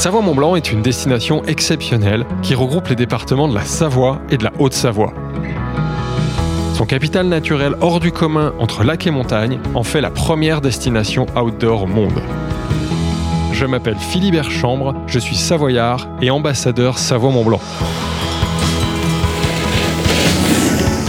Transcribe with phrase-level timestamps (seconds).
[0.00, 4.52] Savoie-Mont-Blanc est une destination exceptionnelle qui regroupe les départements de la Savoie et de la
[4.58, 5.12] Haute-Savoie.
[6.72, 11.26] Son capital naturel hors du commun entre lac et montagne en fait la première destination
[11.36, 12.18] outdoor au monde.
[13.52, 17.60] Je m'appelle Philibert Chambre, je suis savoyard et ambassadeur Savoie-Mont-Blanc.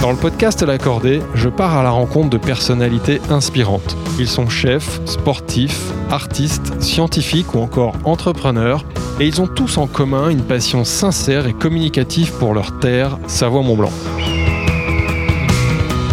[0.01, 3.95] Dans le podcast L'Accordé, je pars à la rencontre de personnalités inspirantes.
[4.21, 8.85] Ils sont chefs, sportifs, artistes, scientifiques ou encore entrepreneurs,
[9.19, 13.89] et ils ont tous en commun une passion sincère et communicative pour leur terre, Savoie-Mont-Blanc.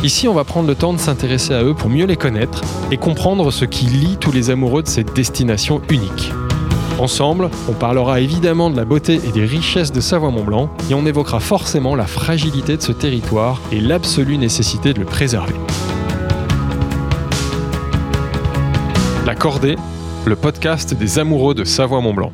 [0.02, 2.96] Ici, on va prendre le temps de s'intéresser à eux pour mieux les connaître et
[2.96, 6.32] comprendre ce qui lie tous les amoureux de cette destination unique.
[6.98, 11.40] Ensemble, on parlera évidemment de la beauté et des richesses de Savoie-Mont-Blanc et on évoquera
[11.40, 15.52] forcément la fragilité de ce territoire et l'absolue nécessité de le préserver.
[19.28, 19.77] La Cordée,
[20.24, 22.32] le podcast des amoureux de Savoie-Mont-Blanc.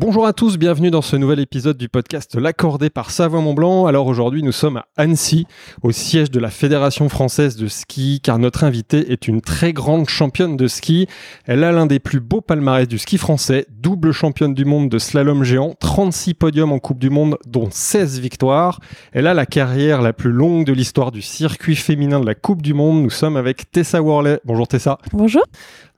[0.00, 3.84] Bonjour à tous, bienvenue dans ce nouvel épisode du podcast L'accordé par Savoie-Mont-Blanc.
[3.84, 5.46] Alors aujourd'hui, nous sommes à Annecy,
[5.82, 10.08] au siège de la Fédération française de ski, car notre invitée est une très grande
[10.08, 11.06] championne de ski.
[11.44, 14.98] Elle a l'un des plus beaux palmarès du ski français, double championne du monde de
[14.98, 18.80] slalom géant, 36 podiums en Coupe du Monde, dont 16 victoires.
[19.12, 22.62] Elle a la carrière la plus longue de l'histoire du circuit féminin de la Coupe
[22.62, 23.02] du Monde.
[23.02, 24.40] Nous sommes avec Tessa Worley.
[24.46, 24.96] Bonjour Tessa.
[25.12, 25.44] Bonjour.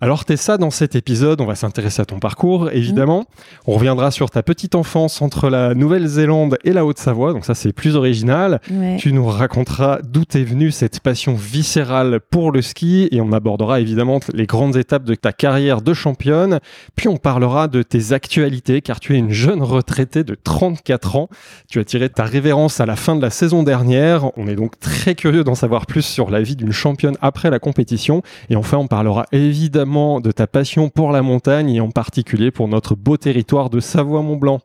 [0.02, 3.20] Alors Tessa, dans cet épisode, on va s'intéresser à ton parcours, évidemment.
[3.20, 3.24] Mmh.
[3.68, 7.72] On reviendra sur ta petite enfance entre la Nouvelle-Zélande et la Haute-Savoie, donc ça c'est
[7.72, 8.60] plus original.
[8.98, 13.78] Tu nous raconteras d'où est venue cette passion viscérale pour le ski et on abordera
[13.78, 16.58] évidemment les grandes étapes de ta carrière de championne.
[16.96, 21.28] Puis on parlera de tes actualités car tu es une jeune retraitée de 34 ans.
[21.68, 24.36] Tu as tiré ta révérence à la fin de la saison dernière.
[24.36, 27.60] On est donc très curieux d'en savoir plus sur la vie d'une championne après la
[27.60, 28.22] compétition.
[28.50, 32.66] Et enfin, on parlera évidemment de ta passion pour la montagne et en particulier pour
[32.66, 34.60] notre beau territoire de Savoie-Mont-Blanc.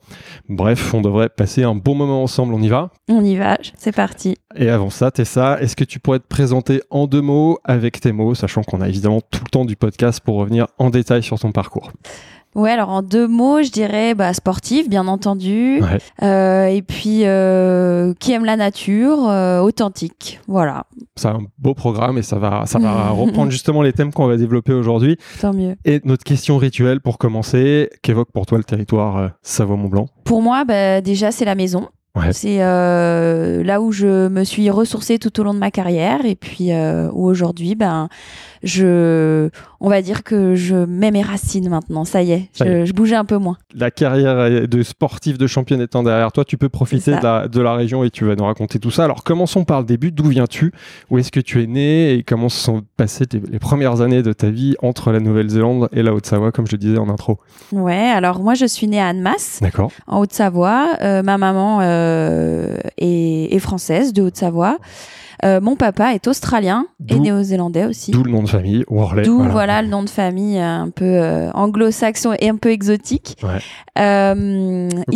[0.48, 2.92] Bref, on devrait passer un bon moment ensemble, on y va?
[3.10, 4.38] On y va, c'est parti.
[4.56, 8.14] Et avant ça, Tessa, est-ce que tu pourrais te présenter en deux mots avec tes
[8.14, 11.38] mots, sachant qu'on a évidemment tout le temps du podcast pour revenir en détail sur
[11.38, 11.92] ton parcours?
[12.58, 15.80] Ouais, alors en deux mots, je dirais bah, sportif, bien entendu,
[16.24, 20.86] euh, et puis euh, qui aime la nature, euh, authentique, voilà.
[21.16, 24.38] C'est un beau programme et ça va, ça va reprendre justement les thèmes qu'on va
[24.38, 25.18] développer aujourd'hui.
[25.40, 25.76] Tant mieux.
[25.86, 30.08] Et notre question rituelle pour commencer, qu'évoque pour toi le territoire Savoie-Mont-Blanc?
[30.24, 31.90] Pour moi, bah, déjà c'est la maison.
[32.32, 36.36] C'est euh, là où je me suis ressourcée tout au long de ma carrière et
[36.36, 38.10] puis euh, où aujourd'hui, ben,
[38.64, 42.06] je, on va dire que je mets mes racines maintenant.
[42.06, 43.58] Ça y est, je, bougeais un peu moins.
[43.76, 48.04] La carrière de sportif, de championne étant derrière toi, tu peux profiter de la, région
[48.04, 49.04] et tu vas nous raconter tout ça.
[49.04, 50.12] Alors commençons par le début.
[50.12, 50.72] D'où viens-tu?
[51.10, 52.14] Où est-ce que tu es né?
[52.14, 56.02] Et comment se sont passées les premières années de ta vie entre la Nouvelle-Zélande et
[56.02, 57.40] la Haute-Savoie, comme je le disais en intro?
[57.72, 59.62] Ouais, alors moi je suis née à Annemasse,
[60.08, 60.98] en Haute-Savoie.
[61.02, 64.78] Euh, ma maman euh, est, française de Haute-Savoie.
[65.46, 68.10] Euh, mon papa est australien et néo-zélandais aussi.
[68.10, 69.22] D'où le nom de famille, Worley.
[69.24, 69.84] D'où voilà.
[69.84, 71.22] le nom de famille un peu
[71.54, 73.38] anglo-saxon et un peu exotique.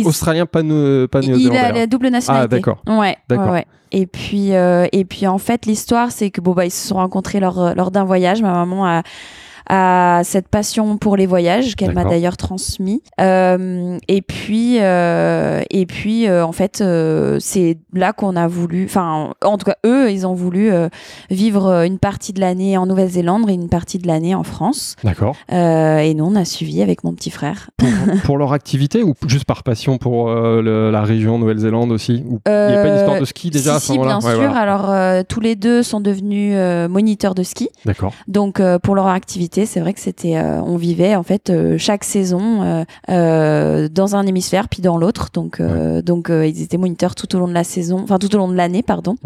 [0.04, 1.38] australien, pas, néo-zélandais.
[1.38, 2.44] Il a la double nationalité.
[2.44, 2.82] Ah d'accord.
[2.86, 3.16] Ouais.
[3.28, 3.56] D'accord.
[3.90, 7.40] Et puis et puis en fait l'histoire c'est que bon bah ils se sont rencontrés
[7.40, 8.42] lors lors d'un voyage.
[8.42, 9.02] Ma maman a
[9.68, 13.02] à cette passion pour les voyages qu'elle m'a d'ailleurs transmis.
[13.20, 16.82] Euh, et puis, euh, et puis euh, en fait,
[17.38, 20.70] c'est là qu'on a voulu, enfin, en tout cas, eux, ils ont voulu
[21.30, 24.96] vivre une partie de l'année en Nouvelle-Zélande et une partie de l'année en France.
[25.04, 25.36] D'accord.
[25.50, 27.70] et nous, on a suivi avec mon petit frère.
[28.24, 32.24] Pour, leur activité ou juste par passion pour la région Nouvelle-Zélande aussi?
[32.24, 34.18] Il n'y a pas une histoire de ski déjà si, à ce moment-là?
[34.18, 34.56] bien sûr.
[34.56, 36.56] Alors, tous les deux sont devenus
[36.88, 37.68] moniteurs de ski.
[37.84, 38.12] D'accord.
[38.28, 42.04] Donc, pour leur activité, c'est vrai que c'était, euh, on vivait en fait euh, chaque
[42.04, 45.28] saison euh, dans un hémisphère puis dans l'autre.
[45.32, 48.48] Donc, donc ils étaient moniteurs tout au long de la saison, enfin tout au long
[48.48, 49.16] de l'année, pardon.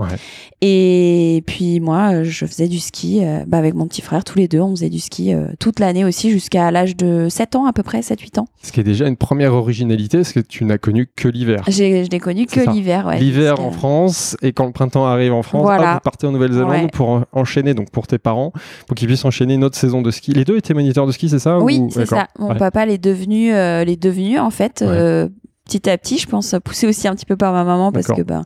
[0.61, 4.25] Et puis moi, je faisais du ski bah, avec mon petit frère.
[4.25, 7.67] Tous les deux, on faisait du ski toute l'année aussi jusqu'à l'âge de 7 ans
[7.67, 8.49] à peu près, 7-8 ans.
[8.63, 11.63] Ce qui est déjà une première originalité, c'est que tu n'as connu que l'hiver.
[11.69, 13.19] je n'ai connu que l'hiver, ouais.
[13.19, 15.95] L'hiver en France et quand le printemps arrive en France, voilà.
[15.95, 18.53] vous partez en Nouvelle-Zélande pour enchaîner, donc pour tes parents,
[18.87, 20.33] pour qu'ils puissent enchaîner une autre saison de ski.
[20.33, 22.29] Les deux étaient moniteurs de ski, c'est ça Oui, c'est ça.
[22.39, 24.83] Mon papa l'est devenu, euh, devenu en fait.
[24.83, 25.29] Euh,
[25.67, 28.23] petit à petit, je pense, poussé aussi un petit peu par ma maman parce que
[28.23, 28.45] ben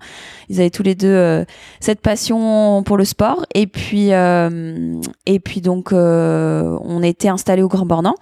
[0.48, 1.44] ils avaient tous les deux euh,
[1.78, 7.62] cette passion pour le sport et puis euh, et puis donc euh, on était installé
[7.62, 8.14] au Grand Bornand,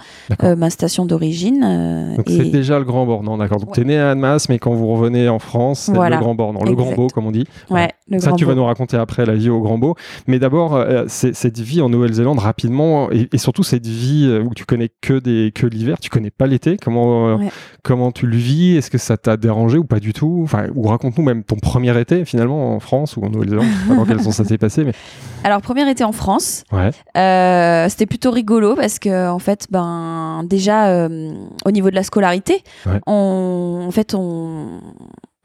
[0.42, 2.14] ma station d'origine.
[2.16, 3.60] donc c'est déjà le Grand Bornand, d'accord.
[3.60, 6.34] Donc tu es né à Annemasse, mais quand vous revenez en France, c'est le Grand
[6.34, 7.44] Bornand, le Grand Beau comme on dit.
[7.70, 7.90] Ouais.
[8.18, 9.94] Ça, tu vas nous raconter après la vie au Grand Beau.
[10.26, 15.18] Mais d'abord, cette vie en Nouvelle-Zélande rapidement et, surtout cette vie où tu connais que
[15.18, 16.76] des que l'hiver, tu connais pas l'été.
[16.76, 17.38] Comment
[17.82, 18.76] comment tu le vis?
[18.88, 20.40] Est-ce que ça t'a dérangé ou pas du tout?
[20.44, 23.67] Enfin, ou raconte-nous même ton premier été finalement en France ou en Nouvelle-Zélande.
[23.67, 24.93] Je sais pas dans quel sens ça s'est passé, mais.
[25.44, 26.64] Alors premier été en France.
[26.73, 26.88] Ouais.
[27.19, 31.35] Euh, c'était plutôt rigolo parce que en fait, ben déjà euh,
[31.67, 32.64] au niveau de la scolarité,
[33.06, 34.81] on, en fait on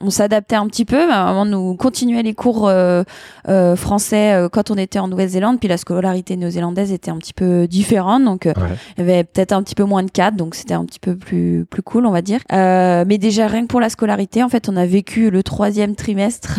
[0.04, 1.06] on s'adaptait un petit peu.
[1.06, 3.02] Ma maman nous continuait les cours euh,
[3.48, 7.32] euh, français euh, quand on était en Nouvelle-Zélande, puis la scolarité néo-zélandaise était un petit
[7.32, 10.74] peu différente, donc il y avait peut-être un petit peu moins de cadres, donc c'était
[10.74, 12.40] un petit peu plus plus cool, on va dire.
[12.50, 16.58] mais déjà rien que pour la scolarité, en fait, on a vécu le troisième trimestre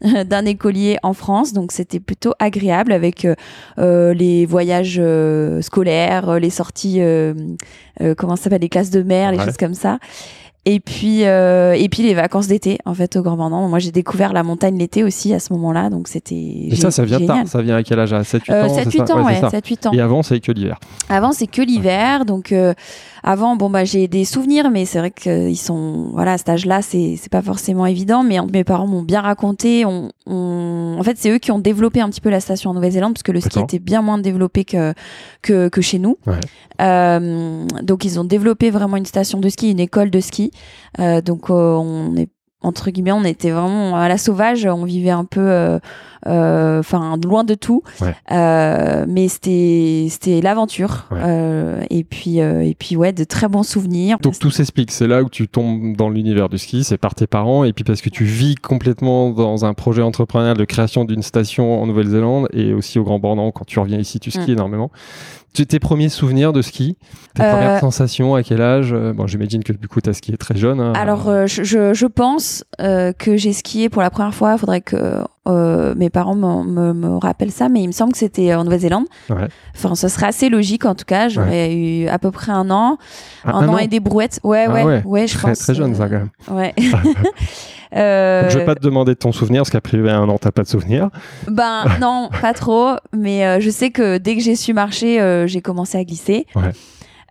[0.24, 3.26] d'un écolier en France, donc c'était plutôt agréable avec
[3.76, 5.00] les voyages
[5.60, 7.00] scolaires, les sorties,
[8.16, 9.98] comment ça s'appelle, les classes de mer, les choses comme ça.
[10.66, 13.68] Et puis, euh, et puis les vacances d'été, en fait, au Grand Bornand.
[13.68, 16.34] Moi, j'ai découvert la montagne l'été aussi à ce moment-là, donc c'était.
[16.34, 17.46] Et ça, ça vient tard.
[17.46, 18.14] Ça vient à quel âge?
[18.14, 19.92] À 7-8 euh, ans 7-8 ans, ouais, 7-8 ans.
[19.92, 20.78] Et avant, c'est que l'hiver.
[21.10, 22.24] Avant, c'est que l'hiver.
[22.24, 22.72] Donc, euh,
[23.26, 26.10] avant, bon, bah, j'ai des souvenirs, mais c'est vrai qu'ils sont.
[26.12, 28.22] Voilà, à cet âge-là, c'est pas forcément évident.
[28.22, 29.84] Mais mes parents m'ont bien raconté.
[29.86, 30.96] On, on...
[30.98, 33.22] En fait, c'est eux qui ont développé un petit peu la station en Nouvelle-Zélande, parce
[33.22, 34.92] que le ski était bien moins développé que,
[35.42, 36.18] que, que chez nous.
[36.26, 36.38] Ouais.
[36.82, 40.50] Euh, donc, ils ont développé vraiment une station de ski, une école de ski.
[41.00, 42.28] Euh, donc euh, on est
[42.64, 45.40] entre guillemets, on était vraiment à la sauvage, on vivait un peu,
[46.26, 47.82] euh, enfin loin de tout,
[48.30, 51.06] mais c'était c'était l'aventure.
[51.90, 54.18] et puis et puis ouais, de très bons souvenirs.
[54.20, 57.26] Donc tout s'explique, c'est là où tu tombes dans l'univers du ski, c'est par tes
[57.26, 61.22] parents, et puis parce que tu vis complètement dans un projet entrepreneurial de création d'une
[61.22, 63.50] station en Nouvelle-Zélande et aussi au Grand Bornand.
[63.52, 64.54] Quand tu reviens ici, tu skis mm.
[64.54, 64.90] énormément.
[65.54, 66.96] Tes premiers souvenirs de ski?
[67.34, 68.92] Tes premières euh, sensations à quel âge?
[68.92, 70.80] Euh, Bon, j'imagine que du coup, tu as skié très jeune.
[70.80, 70.92] Hein.
[70.96, 71.62] Alors, euh, je,
[71.94, 74.54] je, pense que j'ai skié pour la première fois.
[74.54, 75.22] Il faudrait que
[75.94, 79.04] mes parents me, me, rappellent ça, mais il me semble que c'était en Nouvelle-Zélande.
[79.30, 79.46] Ouais.
[79.76, 81.28] Enfin, ce serait assez logique en tout cas.
[81.28, 82.98] J'aurais eu à peu près un an.
[83.44, 84.40] Un, an, et des brouettes.
[84.42, 85.58] Ouais, ah ouais, ouais, je très, pense.
[85.60, 86.30] Très jeune, ça, quand même.
[86.50, 86.74] Ouais.
[87.94, 88.48] Euh...
[88.50, 90.68] je vais pas te demander de ton souvenir, parce qu'après un an, t'as pas de
[90.68, 91.10] souvenir.
[91.48, 92.96] Ben non, pas trop.
[93.12, 96.46] Mais euh, je sais que dès que j'ai su marcher, euh, j'ai commencé à glisser.
[96.54, 96.72] Ouais.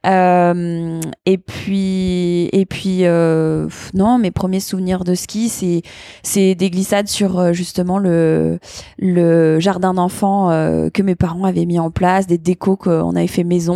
[0.06, 5.82] Euh, et puis, et puis, euh, non, mes premiers souvenirs de ski, c'est
[6.24, 8.60] c'est des glissades sur justement le
[9.00, 13.28] le jardin d'enfants euh, que mes parents avaient mis en place, des décos qu'on avait
[13.28, 13.74] fait maison.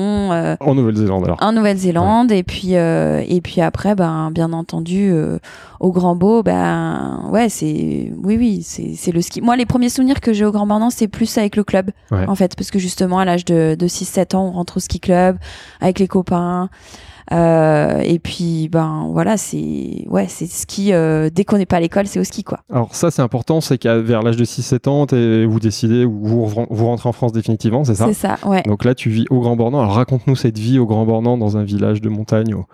[0.60, 1.38] En Nouvelle-Zélande alors.
[1.42, 5.14] En Nouvelle-Zélande et puis et puis après, ben bien entendu
[5.80, 9.42] au Grand Beau, ben ouais, c'est oui oui, c'est le ski.
[9.42, 12.36] Moi, les premiers souvenirs que j'ai au Grand Bornand, c'est plus avec le club en
[12.36, 15.38] fait, parce que justement à l'âge de de 6-7 ans, on rentre au ski club
[15.82, 16.70] avec les copains.
[17.34, 20.94] Euh, et puis ben voilà, c'est ouais, c'est ski.
[20.94, 22.60] Euh, dès qu'on n'est pas à l'école, c'est au ski quoi.
[22.72, 25.06] Alors ça c'est important, c'est qu'à vers l'âge de 6-7 ans,
[25.50, 28.64] vous décidez vous, vous rentrez en France définitivement, c'est ça C'est ça, ouais.
[28.64, 29.80] Donc là tu vis au Grand Bornand.
[29.80, 32.66] Alors raconte-nous cette vie au Grand Bornand dans un village de montagne au,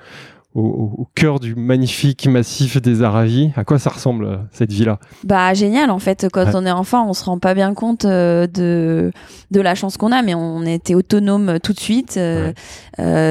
[1.16, 3.52] cœur du magnifique massif des Aravis.
[3.56, 6.28] À quoi ça ressemble euh, cette vie-là Bah génial en fait.
[6.32, 9.12] Quand on est enfant, on se rend pas bien compte euh, de
[9.50, 12.18] de la chance qu'on a, mais on était autonome tout de suite.
[12.18, 12.54] Euh,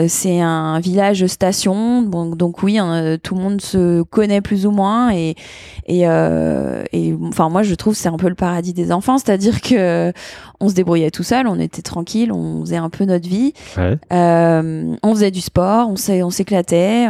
[0.08, 4.70] c'est un village station, donc, donc oui, hein, tout le monde se connaît plus ou
[4.70, 5.36] moins et
[5.86, 10.12] et, et enfin moi je trouve c'est un peu le paradis des enfants, c'est-à-dire que
[10.62, 13.52] on se débrouillait tout seul, on était tranquille, on faisait un peu notre vie,
[14.10, 17.08] on faisait du sport, on s'éclatait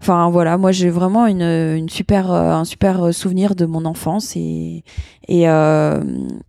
[0.00, 4.84] Enfin voilà, moi j'ai vraiment une, super, euh, un super souvenir de mon enfance et,
[5.26, 6.00] et, euh,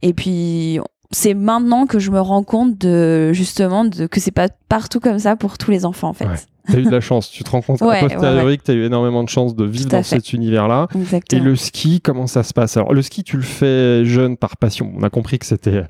[0.02, 0.80] et puis
[1.12, 5.20] c'est maintenant que je me rends compte de justement de, que c'est pas partout comme
[5.20, 6.28] ça pour tous les enfants en fait.
[6.70, 7.82] Tu as eu de la chance, tu te rends compte?
[7.82, 10.88] À posteriori que tu as eu énormément de chance de vivre dans cet univers-là.
[11.32, 12.78] Et le ski, comment ça se passe?
[12.78, 14.92] Alors le ski, tu le fais jeune par passion.
[14.96, 15.84] On a compris que c'était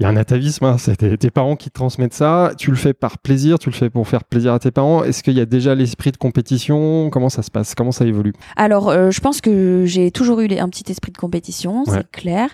[0.00, 0.76] il y a un atavisme, hein.
[0.76, 2.50] c'était tes parents qui te transmettent ça.
[2.58, 5.04] Tu le fais par plaisir, tu le fais pour faire plaisir à tes parents.
[5.04, 7.10] Est-ce qu'il y a déjà l'esprit de compétition?
[7.10, 7.76] Comment ça se passe?
[7.76, 8.32] Comment ça évolue?
[8.56, 12.48] Alors euh, je pense que j'ai toujours eu un petit esprit de compétition, c'est clair.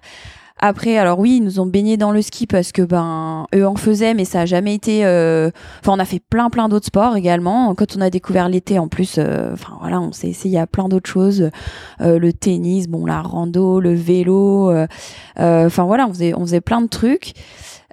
[0.62, 3.76] Après, alors oui, ils nous ont baigné dans le ski parce que ben eux en
[3.76, 5.06] faisaient, mais ça a jamais été.
[5.06, 5.50] Euh,
[5.80, 7.74] enfin, on a fait plein plein d'autres sports également.
[7.74, 10.88] Quand on a découvert l'été, en plus, euh, enfin voilà, on s'est essayé à plein
[10.88, 11.50] d'autres choses,
[12.02, 14.70] euh, le tennis, bon la rando, le vélo.
[15.38, 17.32] Enfin voilà, on faisait on faisait plein de trucs.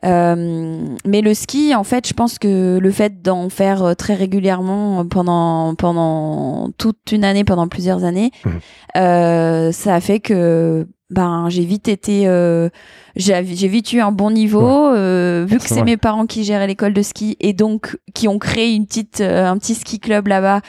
[0.04, 5.74] mais le ski, en fait, je pense que le fait d'en faire très régulièrement pendant
[5.76, 9.72] pendant toute une année, pendant plusieurs années, mmh.
[9.72, 12.68] ça a fait que ben j'ai vite été euh,
[13.16, 16.94] j'ai vite eu un bon niveau euh, vu que c'est mes parents qui géraient l'école
[16.94, 20.60] de ski et donc qui ont créé une petite euh, un petit ski club là-bas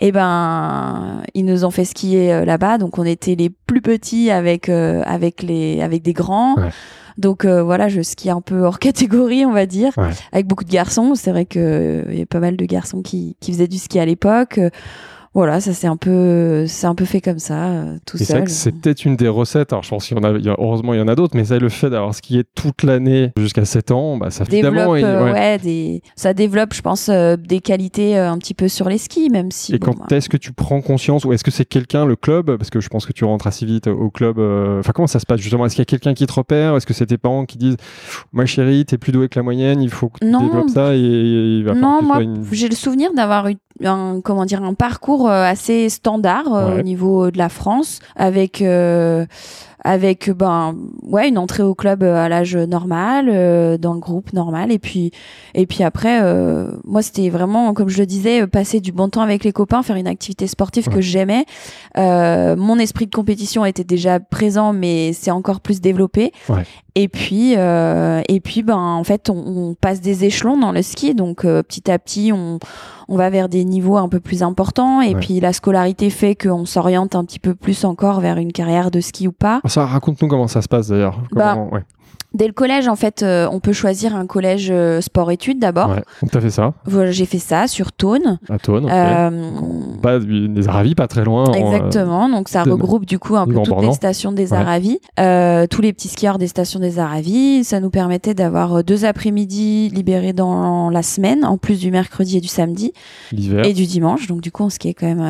[0.00, 2.78] et ben ils nous ont fait skier là-bas.
[2.78, 6.56] Donc on était les plus petits avec avec les avec des grands.
[7.16, 9.92] Donc voilà, je skie un peu hors catégorie, on va dire,
[10.32, 11.14] avec beaucoup de garçons.
[11.14, 14.06] C'est vrai qu'il y a pas mal de garçons qui, qui faisaient du ski à
[14.06, 14.58] l'époque
[15.34, 18.48] voilà, ça c'est un peu, c'est un peu fait comme ça, euh, tout seul.
[18.48, 19.72] C'est peut-être une des recettes.
[19.72, 21.58] Alors je pense qu'il y en a, heureusement il y en a d'autres, mais ça
[21.58, 25.58] le fait d'avoir skié toute l'année jusqu'à 7 ans, bah, ça développe, euh, ouais.
[25.58, 29.50] des, ça développe, je pense, euh, des qualités un petit peu sur les skis, même
[29.50, 29.74] si.
[29.74, 30.16] Et quand bah.
[30.16, 32.88] est-ce que tu prends conscience, ou est-ce que c'est quelqu'un, le club, parce que je
[32.88, 34.38] pense que tu rentres assez vite au club.
[34.38, 35.66] Enfin, comment ça se passe justement?
[35.66, 36.76] Est-ce qu'il y a quelqu'un qui te repère?
[36.76, 37.76] Est-ce que c'est tes parents qui disent,
[38.32, 41.00] ma chérie, t'es plus douée que la moyenne, il faut que tu développes ça et,
[41.00, 42.20] il va Non, moi,
[42.52, 46.82] j'ai le souvenir d'avoir eu un comment dire un parcours euh, assez standard euh, au
[46.82, 49.26] niveau de la France avec euh,
[49.84, 53.26] avec ben ouais une entrée au club à l'âge normal
[53.78, 55.10] dans le groupe normal et puis
[55.54, 56.20] et puis après
[56.84, 59.96] moi c'était vraiment comme je le disais passer du bon temps avec les copains faire
[59.96, 61.44] une activité sportive que j'aimais
[61.96, 66.64] mon esprit de compétition était déjà présent mais c'est encore plus développé ouais.
[66.96, 70.80] Et puis, euh, et puis, ben, en fait, on, on, passe des échelons dans le
[70.80, 72.60] ski, donc euh, petit à petit, on,
[73.08, 75.00] on va vers des niveaux un peu plus importants.
[75.00, 78.92] Et puis, la scolarité fait qu'on s'oriente un petit peu plus encore vers une carrière
[78.92, 79.60] de ski ou pas.
[79.74, 81.18] Ça, raconte-nous comment ça se passe d'ailleurs.
[81.32, 81.82] Bah, ouais.
[82.34, 85.90] Dès le collège, en fait, euh, on peut choisir un collège euh, sport-études d'abord.
[85.90, 86.02] Ouais.
[86.20, 88.40] Donc, t'as fait ça Voilà, j'ai fait ça sur Thône.
[88.48, 88.90] À Thône, ok.
[88.90, 89.50] Euh,
[90.02, 91.44] pas des Aravis, pas très loin.
[91.52, 92.28] Exactement.
[92.28, 94.98] donc, ça regroupe du coup un peu toutes les stations des Aravis.
[95.16, 97.62] tous les petits skieurs des stations des Aravis.
[97.62, 102.40] Ça nous permettait d'avoir deux après-midi libérés dans la semaine, en plus du mercredi et
[102.40, 102.92] du samedi.
[103.30, 103.64] L'hiver.
[103.64, 104.26] Et du dimanche.
[104.26, 105.24] Donc, du coup, on skiait quand même.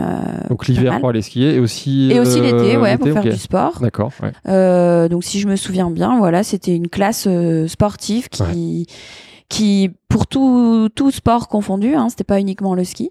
[0.48, 2.10] donc, l'hiver pour aller skier et aussi.
[2.10, 3.78] Et aussi l'été, ouais, pour faire du sport.
[3.82, 4.10] D'accord.
[4.46, 8.86] donc, si je me souviens bien, voilà, c'était une classe euh, sportive qui
[9.48, 13.10] qui pour tout, tout sport confondu, hein, c'était pas uniquement le ski.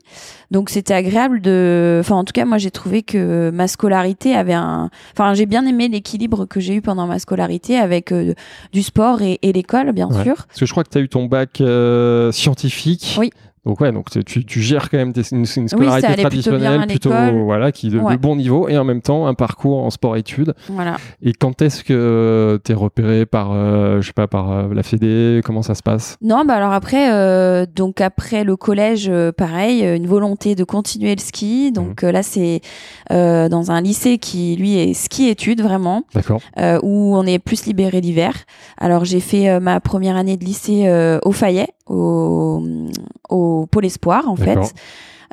[0.51, 4.53] Donc c'était agréable de, enfin en tout cas moi j'ai trouvé que ma scolarité avait
[4.53, 8.33] un, enfin j'ai bien aimé l'équilibre que j'ai eu pendant ma scolarité avec euh,
[8.71, 10.47] du sport et, l'école bien sûr.
[10.47, 13.15] Parce que je crois que tu as eu ton bac euh, scientifique.
[13.19, 13.29] Oui.
[13.65, 17.11] Donc ouais, donc tu, tu gères quand même une, une scolarité traditionnelle, plutôt,
[17.45, 20.53] voilà, qui de, bon niveau, et en même temps un parcours en sport-études.
[20.67, 20.97] Voilà.
[21.21, 24.83] Et quand est-ce que tu es repéré par, euh, je sais pas, par euh, la
[24.83, 25.39] Fédé?
[25.45, 26.17] Comment ça se passe?
[26.21, 31.21] Non, bah alors après, euh, donc après le collège, pareil, une volonté de continuer le
[31.21, 31.71] ski.
[31.71, 32.09] Donc mhm.
[32.09, 32.59] là, c'est
[33.09, 36.41] dans un lycée qui lui est ski-études vraiment, d'accord,
[36.81, 38.33] où on est plus libéré l'hiver.
[38.77, 42.63] Alors j'ai fait ma première année de lycée au Fayet, au,
[43.29, 44.73] au Pôle Espoir en fait.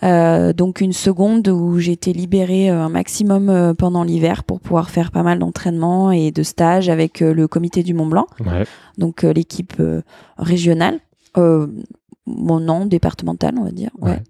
[0.03, 4.59] Euh, donc une seconde où j'ai été libérée euh, un maximum euh, pendant l'hiver pour
[4.61, 8.27] pouvoir faire pas mal d'entraînements et de stages avec le comité du Mont Blanc,
[8.97, 9.75] donc l'équipe
[10.39, 11.01] régionale.
[11.37, 14.23] mon nom départemental on va dire ouais.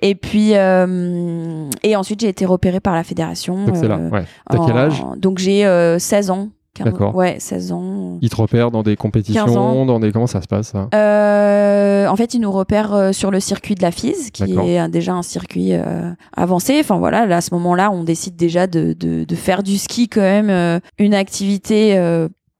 [0.00, 4.24] et puis et ensuite j'ai été repérée par la fédération donc c'est là ouais.
[4.50, 5.04] t'as quel âge?
[5.16, 5.62] donc j'ai
[5.98, 6.48] 16 ans
[6.84, 7.14] D'accord.
[7.14, 8.18] Ouais, 16 ans.
[8.20, 10.88] Ils te repèrent dans des compétitions, dans des comment ça se passe ça?
[10.94, 14.88] Euh, En fait, ils nous repèrent euh, sur le circuit de la FIS, qui est
[14.88, 16.78] déjà un circuit euh, avancé.
[16.80, 20.08] Enfin voilà, là, à ce moment-là, on décide déjà de, de, de, faire du ski
[20.08, 21.96] quand même une activité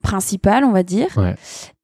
[0.02, 1.08] principale, on va dire.
[1.16, 1.34] Ouais.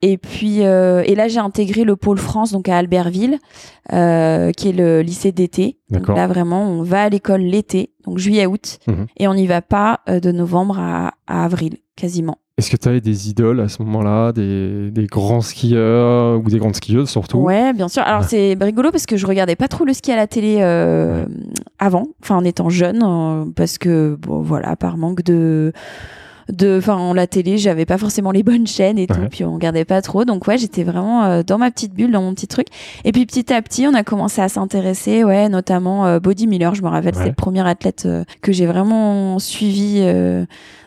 [0.01, 3.39] Et puis, et là, j'ai intégré le pôle France, donc à Albertville,
[3.89, 5.79] qui est le lycée d'été.
[5.89, 9.07] Donc là, vraiment, on va à l'école l'été, donc juillet-août, mhm.
[9.17, 12.37] et on n'y va pas de novembre à, à avril quasiment.
[12.57, 16.57] Est-ce que tu avais des idoles à ce moment-là, des, des, grands skieurs ou des
[16.57, 17.39] grandes skieuses surtout?
[17.39, 18.01] Ouais, bien sûr.
[18.03, 21.25] Alors c'est rigolo parce que je regardais pas trop le ski à la télé euh,
[21.79, 25.73] avant, enfin en étant jeune, euh, parce que bon voilà, par manque de
[26.51, 29.85] de enfin la télé j'avais pas forcément les bonnes chaînes et tout puis on regardait
[29.85, 32.67] pas trop donc ouais j'étais vraiment euh, dans ma petite bulle dans mon petit truc
[33.03, 36.75] et puis petit à petit on a commencé à s'intéresser ouais notamment euh, Body Miller
[36.75, 38.07] je me rappelle c'est le premier athlète
[38.41, 40.01] que j'ai vraiment suivi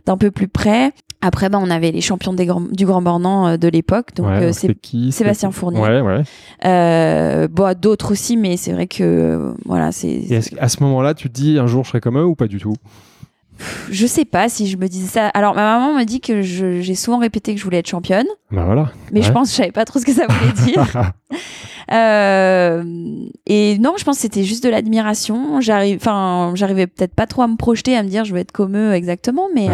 [0.08, 0.92] d'un peu plus près.
[1.20, 4.14] Après, bah, on avait les champions des du Grand Bornand euh, de l'époque.
[4.14, 4.74] Donc, euh, c'est
[5.10, 5.80] Sébastien Fournier.
[5.80, 6.22] Ouais, ouais.
[6.64, 10.22] Euh, bon, d'autres aussi, mais c'est vrai que voilà, c'est.
[10.58, 12.58] à ce moment-là, tu te dis un jour je serai comme eux ou pas du
[12.58, 12.74] tout?
[13.90, 15.28] Je sais pas si je me disais ça.
[15.28, 18.26] Alors ma maman me dit que j'ai souvent répété que je voulais être championne.
[18.50, 18.92] Bah voilà.
[19.12, 21.12] Mais je pense que je savais pas trop ce que ça voulait dire.
[21.90, 25.60] et non, je pense que c'était juste de l'admiration.
[25.60, 28.52] J'arrive, enfin, j'arrivais peut-être pas trop à me projeter, à me dire je veux être
[28.52, 29.68] comme eux exactement, mais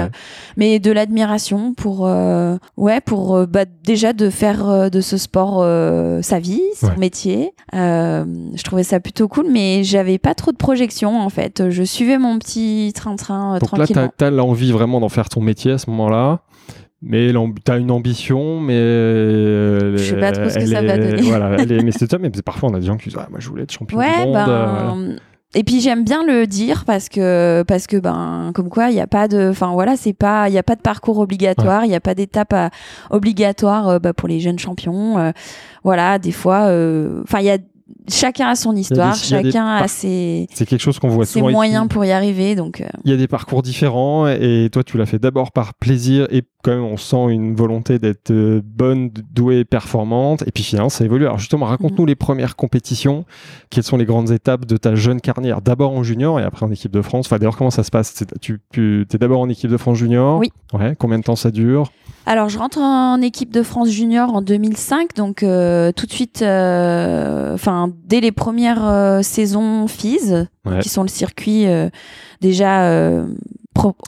[0.56, 2.08] mais de l'admiration pour
[2.76, 5.64] ouais pour bah, déjà de faire de ce sport
[6.22, 7.52] sa vie, son métier.
[7.72, 11.70] je trouvais ça plutôt cool, mais j'avais pas trop de projection en fait.
[11.70, 15.72] Je suivais mon petit train-train Donc là, tu as l'envie vraiment d'en faire ton métier
[15.72, 16.40] à ce moment-là
[17.06, 17.32] mais
[17.64, 18.74] tu as une ambition, mais.
[18.74, 21.22] Euh, je sais pas trop ce que ça va donner.
[21.22, 23.48] Voilà, mais c'est ça, mais parfois on a des gens qui disent ah, Moi je
[23.48, 24.34] voulais être champion du monde.
[24.34, 25.16] Ben,
[25.56, 29.00] et puis j'aime bien le dire parce que parce que ben comme quoi il n'y
[29.00, 31.90] a pas de enfin voilà c'est pas il y a pas de parcours obligatoire il
[31.90, 32.68] n'y a pas d'étape euh,
[33.10, 35.32] obligatoire euh, bah, pour les jeunes champions
[35.84, 36.62] voilà des fois
[37.22, 37.58] enfin il y a
[38.08, 40.46] chacun a son histoire, chacun a, ses.
[40.52, 42.54] C'est quelque chose qu'on voit ses moyens pour y arriver.
[42.54, 42.80] Donc.
[42.80, 42.86] Euh.
[43.04, 46.42] Il y a des parcours différents et toi tu l'as fait d'abord par plaisir et
[46.62, 51.04] quand même on sent une volonté d'être euh, bonne, douée, performante et puis finalement ça
[51.04, 51.26] évolue.
[51.26, 52.08] Alors justement raconte-nous mm.
[52.08, 53.24] les premières compétitions.
[53.70, 55.60] Quelles sont les grandes étapes de ta jeune carrière?
[55.60, 57.26] D'abord en junior et après en équipe de France.
[57.26, 58.24] Enfin d'ailleurs comment ça se passe?
[58.40, 60.38] Tu, tu es d'abord en équipe de France junior?
[60.38, 60.50] Oui.
[60.72, 60.94] Ouais.
[60.98, 61.90] Combien de temps ça dure?
[62.26, 66.40] Alors, je rentre en équipe de France junior en 2005, donc euh, tout de suite,
[66.40, 70.46] euh, enfin dès les premières euh, saisons FIS,
[70.80, 71.66] qui sont le circuit
[72.40, 73.24] déjà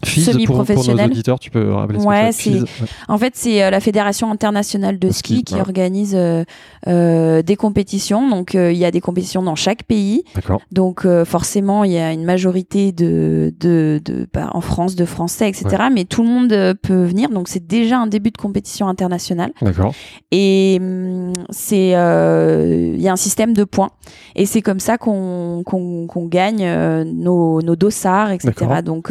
[0.05, 0.97] semi-professionnel.
[0.97, 2.61] Pour, nos auditeurs, tu peux rappeler ouais, c'est
[3.09, 6.45] En fait, c'est euh, la Fédération internationale de ski, qui organise euh,
[6.87, 8.29] euh, des compétitions.
[8.29, 10.25] Donc, il y a des compétitions dans chaque pays.
[10.73, 15.49] Donc, forcément, il y a une majorité de, de, de bah, en France de Français,
[15.49, 15.85] etc.
[15.93, 17.31] Mais tout le monde peut venir.
[17.31, 19.53] Donc, c'est déjà un début de compétition internationale.
[19.63, 19.95] D'accord.
[20.31, 23.91] Et hum, c'est il y a un système de points.
[24.35, 26.67] Et c'est comme ça qu'on qu'on gagne
[27.05, 28.53] nos, nos dossards, etc.
[28.85, 29.11] Donc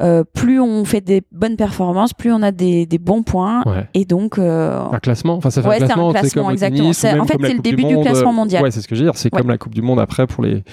[0.00, 3.62] euh, plus on fait des bonnes performances, plus on a des, des bons points.
[3.94, 4.38] Et donc.
[4.38, 6.88] Euh, un classement Enfin, ça fait un classement, classement exactement.
[6.88, 6.92] en
[7.26, 8.62] fait, c'est le début du, classement mondial.
[8.62, 9.16] Ouais, c'est ce que je veux dire.
[9.16, 10.64] C'est comme la Coupe du Monde après pour les,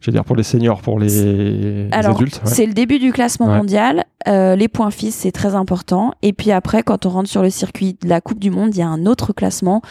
[0.00, 2.40] je veux dire, pour les seniors, pour les, Alors, adultes.
[2.44, 4.04] C'est le début du classement mondial.
[4.26, 6.12] Euh, les points fils, c'est très important.
[6.22, 8.78] Et puis après, quand on rentre sur le circuit de la Coupe du Monde, il
[8.78, 9.82] y a un autre classement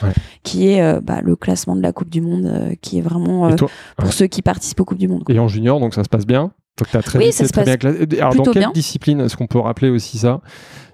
[0.43, 3.50] qui est bah, le classement de la Coupe du Monde, qui est vraiment
[3.98, 5.24] pour ceux qui participent aux Coupes du Monde.
[5.29, 7.65] Et en junior, donc ça se passe bien donc, as très, oui, ça se passe
[7.65, 7.77] bien
[8.19, 10.41] Alors, dans quelle discipline est-ce qu'on peut rappeler aussi ça?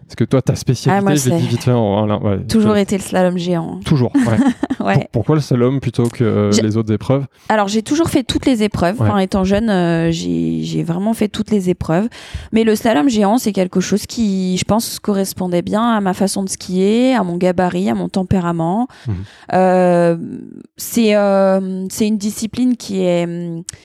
[0.09, 3.79] Parce que toi, ta spécialité, ah, je vite fait ouais, Toujours été le slalom géant.
[3.85, 4.11] Toujours,
[4.79, 5.07] ouais.
[5.11, 7.27] pourquoi le slalom plutôt que euh, les autres épreuves?
[7.47, 8.99] Alors, j'ai toujours fait toutes les épreuves.
[9.03, 12.07] En étant jeune, euh, j'ai vraiment fait toutes les épreuves.
[12.51, 16.41] Mais le slalom géant, c'est quelque chose qui, je pense, correspondait bien à ma façon
[16.41, 18.87] de skier, à mon gabarit, à mon tempérament.
[19.07, 19.15] Mhm.
[19.53, 20.17] Euh,
[20.75, 21.13] c'est
[21.91, 23.27] c'est une discipline qui est,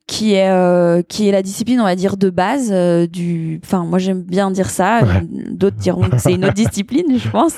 [0.06, 2.72] qui, est, qui est la discipline, on va dire, de base
[3.10, 3.60] du...
[3.62, 5.00] Enfin, moi, j'aime bien dire ça.
[5.50, 7.54] D'autres diront c'est une autre discipline, je pense.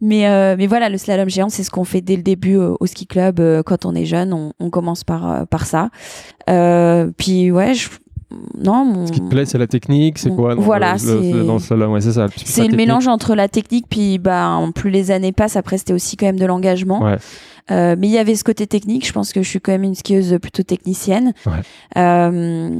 [0.00, 2.74] Mais, euh, mais voilà, le slalom géant, c'est ce qu'on fait dès le début euh,
[2.80, 3.40] au ski club.
[3.40, 5.90] Euh, quand on est jeune, on, on commence par, par ça.
[7.16, 7.88] puis ouais, je,
[8.58, 12.26] non, Ce qui te plaît, c'est la technique, c'est quoi Voilà, c'est ouais, c'est ça.
[12.36, 16.16] C'est le mélange entre la technique, puis bah, plus les années passent, après c'était aussi
[16.16, 17.02] quand même de l'engagement.
[17.02, 17.16] Ouais.
[17.70, 19.06] Euh, mais il y avait ce côté technique.
[19.06, 21.32] Je pense que je suis quand même une skieuse plutôt technicienne.
[21.46, 21.52] Ouais.
[21.96, 22.70] Euh,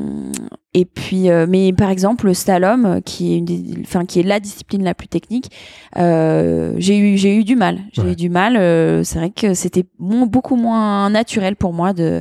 [0.78, 4.40] et puis, euh, mais par exemple, le slalom, qui est, une enfin, qui est la
[4.40, 5.50] discipline la plus technique,
[5.96, 7.78] euh, j'ai eu, j'ai eu du mal.
[7.92, 8.58] J'ai eu du mal.
[8.58, 12.20] Euh, c'est vrai que c'était beaucoup moins naturel pour moi de,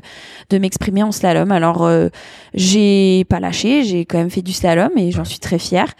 [0.51, 1.51] de m'exprimer en slalom.
[1.51, 1.85] Alors,
[2.53, 3.83] j'ai pas lâché.
[3.83, 5.93] J'ai quand même fait du slalom et j'en suis très fière.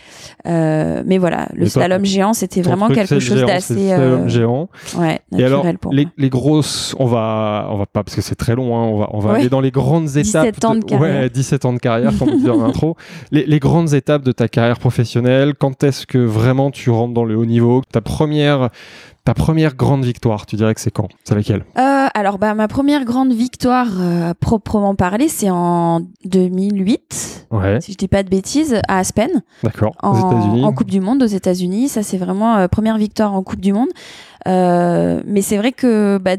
[0.45, 3.93] mais voilà, le slalom géant, c'était vraiment quelque chose d'assez.
[4.27, 4.69] Géant.
[4.97, 6.29] Ouais, naturel et alors, pour les, les
[6.99, 8.77] on va, on va pas parce que c'est très long.
[8.77, 10.45] Hein, on va, on va aller dans les grandes étapes.
[10.53, 11.21] 17 ans de carrière.
[11.21, 12.11] Ouais, 17 ans de carrière.
[12.65, 12.95] intro.
[13.31, 17.35] Les, grandes étapes de ta carrière professionnelle, quand est-ce que vraiment tu rentres dans le
[17.35, 17.81] haut niveau?
[17.91, 18.69] Ta première,
[19.23, 21.09] ta première grande victoire, tu dirais que c'est quand?
[21.23, 21.65] C'est laquelle?
[21.77, 27.81] Euh, Alors, bah, ma première grande victoire, euh, proprement parlée, c'est en 2008, ouais.
[27.81, 29.41] si je dis pas de bêtises, à Aspen.
[29.63, 30.63] D'accord, aux États-Unis.
[30.63, 31.89] En Coupe du Monde, aux États-Unis.
[31.89, 33.89] Ça, c'est vraiment euh, première victoire en Coupe du Monde.
[34.45, 36.37] Mais c'est vrai que bah,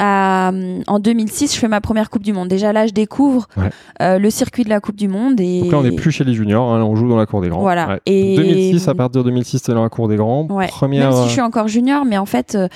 [0.00, 2.48] en 2006, je fais ma première Coupe du Monde.
[2.48, 3.48] Déjà là, je découvre
[4.00, 5.40] euh, le circuit de la Coupe du Monde.
[5.40, 5.62] Et...
[5.62, 7.48] Donc là, on n'est plus chez les juniors, hein, on joue dans la cour des
[7.48, 7.60] grands.
[7.60, 7.98] Voilà.
[8.06, 10.46] Et 2006, à partir de 2006, c'est dans la cour des grands.
[10.46, 11.10] Première...
[11.10, 12.68] Même si je suis encore junior, mais en fait, euh,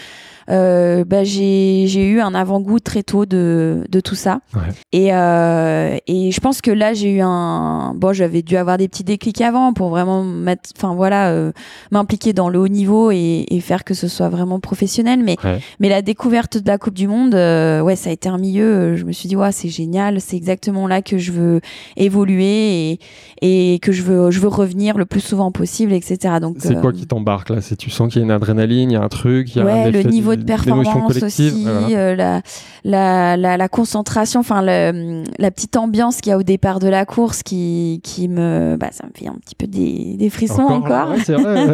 [0.51, 4.41] euh, bah, j'ai eu un avant-goût très tôt de, de tout ça.
[4.55, 4.61] Ouais.
[4.93, 7.95] Et, euh, et je pense que là, j'ai eu un.
[7.95, 10.71] Bon, j'avais dû avoir des petits déclics avant pour vraiment mettre.
[10.77, 11.53] Enfin, voilà, euh,
[11.91, 15.21] m'impliquer dans le haut niveau et, et, faire que ce soit vraiment professionnel.
[15.23, 15.37] Mais,
[15.81, 18.97] mais la découverte de la Coupe du Monde, euh, ouais, ça a été un milieu.
[18.97, 20.21] Je me suis dit, ouais, c'est génial.
[20.21, 21.61] C'est exactement là que je veux
[21.97, 26.35] évoluer et, et que je veux, je veux revenir le plus souvent possible, etc.
[26.41, 27.61] Donc, c'est quoi qui t'embarque là?
[27.61, 29.61] C'est tu sens qu'il y a une adrénaline, il y a un truc, il y
[29.63, 32.43] a ouais, un le niveau niveau de performance aussi, la,
[32.85, 37.05] la, la, la, concentration, enfin la petite ambiance qu'il y a au départ de la
[37.05, 41.11] course qui, qui me, bah, ça me fait un petit peu des, des frissons encore.
[41.25, 41.67] c'est vrai,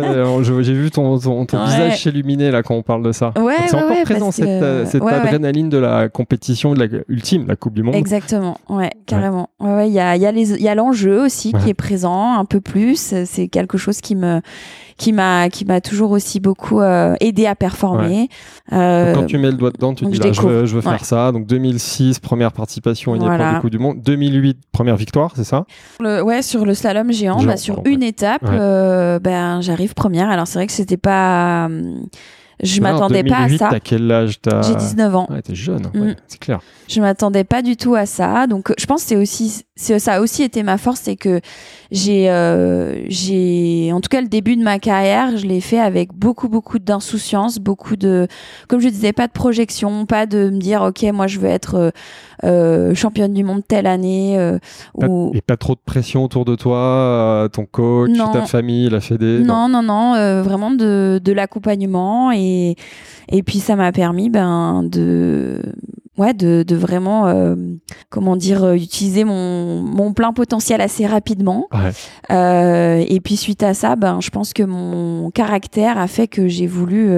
[0.43, 3.33] j'ai vu ton, ton, ton visage s'illuminer là quand on parle de ça.
[3.39, 7.75] Ouais, c'est encore présent cette, cette adrénaline de la compétition de la, ultime, la Coupe
[7.75, 7.95] du Monde.
[7.95, 9.51] Exactement, ouais, carrément.
[9.61, 13.15] Ouais, il y a, y a l'enjeu aussi qui est présent un peu plus.
[13.25, 14.41] C'est quelque chose qui me
[15.01, 18.29] qui m'a qui m'a toujours aussi beaucoup euh, aidé à performer.
[18.73, 21.07] Euh, quand tu mets le doigt dedans, tu dis là, je veux, je veux faire
[21.07, 21.33] ça.
[21.33, 23.55] Donc 2006, première participation une voilà.
[23.55, 24.03] du Coupe du Monde.
[24.03, 25.65] 2008, première victoire, c'est ça?
[26.01, 30.29] Le, Ouais, sur le slalom géant, bah, sur une étape, euh, ben j'arrive première.
[30.29, 31.71] Alors c'est vrai que c'était pas
[32.63, 33.69] je m'attendais pas à ça.
[33.71, 35.27] T'as quel âge J'ai 19 ans.
[35.31, 36.15] Ouais, t'es jeune, mm.
[36.27, 36.61] c'est clair.
[36.89, 38.47] Je m'attendais pas du tout à ça.
[38.47, 41.41] Donc, je pense que c'est aussi, ça a aussi été ma force, c'est que
[41.91, 46.13] j'ai, euh, j'ai, en tout cas, le début de ma carrière, je l'ai fait avec
[46.13, 48.29] beaucoup, beaucoup d'insouciance, beaucoup de,
[48.69, 51.75] comme je disais, pas de projection, pas de me dire, ok, moi, je veux être
[51.77, 51.91] euh,
[52.45, 54.39] euh championne du monde telle année.
[54.39, 54.59] Euh,
[54.95, 55.31] ou...
[55.35, 59.41] Et pas trop de pression autour de toi, euh, ton coach, ta famille, la fédé.
[59.41, 62.77] Non, non, non, non vraiment de, de l'accompagnement et
[63.29, 65.61] et puis ça m'a permis ben de
[66.21, 67.57] ouais, de, de vraiment, euh,
[68.11, 71.67] comment dire, euh, utiliser mon, mon plein potentiel assez rapidement.
[72.31, 76.47] Euh, et puis suite à ça, ben, je pense que mon caractère a fait que
[76.47, 77.11] j'ai voulu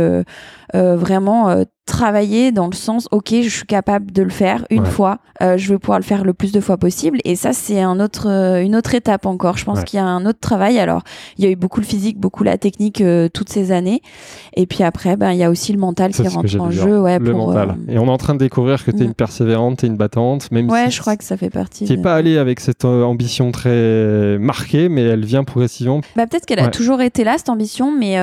[0.74, 4.86] euh, euh vraiment travailler dans le sens ok je suis capable de le faire une
[4.86, 7.18] fois euh, je veux pouvoir le faire le plus de fois possible.
[7.24, 9.56] Et ça c'est un autre euh, une autre étape encore.
[9.56, 10.78] Je pense qu'il y a un autre travail.
[10.78, 11.02] Alors
[11.36, 14.02] il y a eu beaucoup le physique beaucoup la technique euh, toutes ces années.
[14.54, 17.18] Et puis après ben il y a aussi le mental qui rentre en jeu ouais
[17.18, 17.76] le pour, mental.
[17.88, 19.14] et on est en train de découvrir que tu es une mm.
[19.14, 22.02] persévérante tu es une battante même ouais je crois que ça fait partie tu n'es
[22.02, 26.00] pas allée avec cette ambition très marquée mais elle vient progressivement.
[26.16, 28.18] Bah, peut-être qu'elle a toujours été là cette ambition mais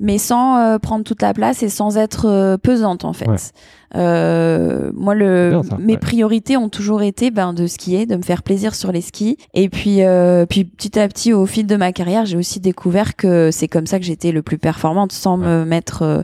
[0.00, 3.52] mais sans prendre toute la place et sans être pesante en fait.
[3.96, 8.74] Euh, moi, le, mes priorités ont toujours été ben, de skier, de me faire plaisir
[8.74, 9.36] sur les skis.
[9.54, 13.16] Et puis, euh, puis petit à petit, au fil de ma carrière, j'ai aussi découvert
[13.16, 16.22] que c'est comme ça que j'étais le plus performante, sans me mettre euh,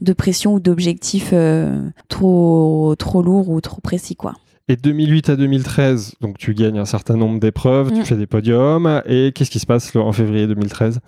[0.00, 4.34] de pression ou d'objectifs euh, trop trop lourds ou trop précis, quoi.
[4.68, 8.04] Et 2008 à 2013, donc tu gagnes un certain nombre d'épreuves, tu mm.
[8.04, 9.02] fais des podiums.
[9.06, 11.00] Et qu'est-ce qui se passe en février 2013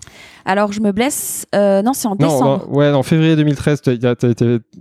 [0.43, 1.45] Alors je me blesse.
[1.55, 2.69] Euh, non, c'est en décembre.
[2.69, 3.81] ouais, en février 2013,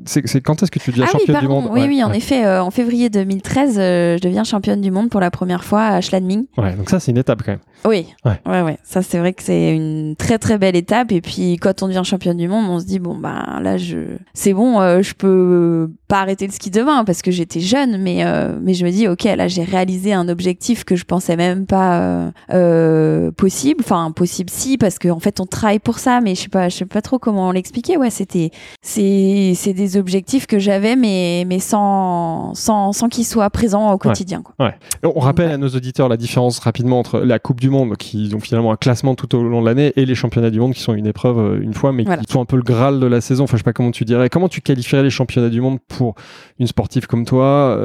[0.07, 1.69] c'est quand est-ce que tu deviens ah championne du monde?
[1.71, 5.21] Oui, oui, en effet, euh, en février 2013, euh, je deviens championne du monde pour
[5.21, 6.47] la première fois à Schladming.
[6.59, 7.61] Ouais, donc ça c'est une étape quand même.
[7.85, 8.79] Oui, ouais, ouais, ouais.
[8.83, 11.13] ça c'est vrai que c'est une très très belle étape.
[11.13, 13.99] Et puis quand on devient championne du monde, on se dit bon bah là je,
[14.33, 18.25] c'est bon, je peux pas arrêter le ski demain parce que j'étais jeune, mais
[18.65, 22.01] mais je me dis ok là j'ai réalisé un objectif que je pensais même pas
[22.01, 23.81] euh, euh, possible.
[23.85, 26.69] Enfin possible si parce qu'en en fait on travaille pour ça mais je sais pas
[26.69, 27.97] je sais pas trop comment l'expliquer.
[27.97, 28.51] Ouais c'était
[28.83, 33.99] c'est c'est des objectifs que j'avais mais mais sans sans sans qu'ils soient présents au
[33.99, 34.67] quotidien quoi.
[34.67, 34.75] Ouais.
[35.03, 38.41] on rappelle à nos auditeurs la différence rapidement entre la Coupe du Monde qui ont
[38.41, 40.95] finalement un classement tout au long de l'année et les championnats du monde qui sont
[40.95, 43.45] une épreuve euh, une fois mais qui sont un peu le graal de la saison.
[43.45, 44.29] Enfin je sais pas comment tu dirais.
[44.31, 46.15] Comment tu qualifierais les championnats du monde pour
[46.59, 47.77] une sportive comme toi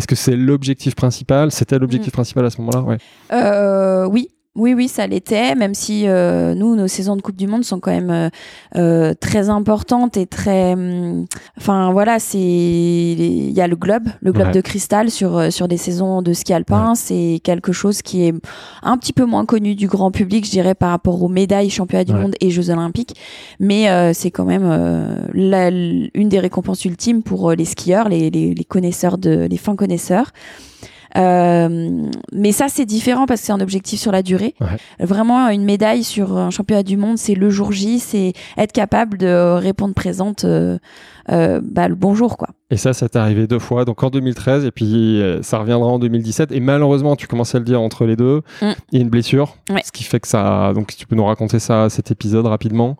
[0.00, 1.52] est-ce que c'est l'objectif principal?
[1.52, 2.12] C'était l'objectif mm.
[2.12, 2.80] principal à ce moment-là?
[2.80, 2.96] Ouais.
[3.32, 7.46] Euh, oui, oui, oui, ça l'était, même si euh, nous, nos saisons de Coupe du
[7.46, 8.28] Monde sont quand même euh,
[8.76, 10.74] euh très importantes et très.
[10.74, 11.24] Hum,
[11.56, 12.38] enfin, voilà, c'est.
[12.38, 16.34] Il y a le globe, le globe de cristal sur, euh, sur des saisons de
[16.34, 16.94] ski alpin.
[16.94, 18.34] C'est quelque chose qui est
[18.82, 22.04] un petit peu moins connu du grand public, je dirais, par rapport aux médailles championnats
[22.04, 23.16] du monde et Jeux Olympiques.
[23.60, 24.68] Mais euh, c'est quand même
[25.32, 29.76] la, une des récompenses ultimes pour les skieurs, les, les, les connaisseurs, de, les fins
[29.76, 30.32] connaisseurs.
[31.16, 34.54] Euh, mais ça, c'est différent parce que c'est un objectif sur la durée.
[34.98, 39.18] Vraiment, une médaille sur un championnat du monde, c'est le jour J, c'est être capable
[39.18, 40.44] de répondre présente
[41.30, 42.48] euh, euh, bah, le bonjour, quoi.
[42.70, 45.98] Et ça, ça t'est arrivé deux fois, donc en 2013, et puis ça reviendra en
[45.98, 46.52] 2017.
[46.52, 48.70] Et malheureusement, tu commençais à le dire entre les deux, mm.
[48.92, 50.72] il y a une blessure, ce qui fait que ça.
[50.74, 52.96] Donc, tu peux nous raconter ça, cet épisode rapidement?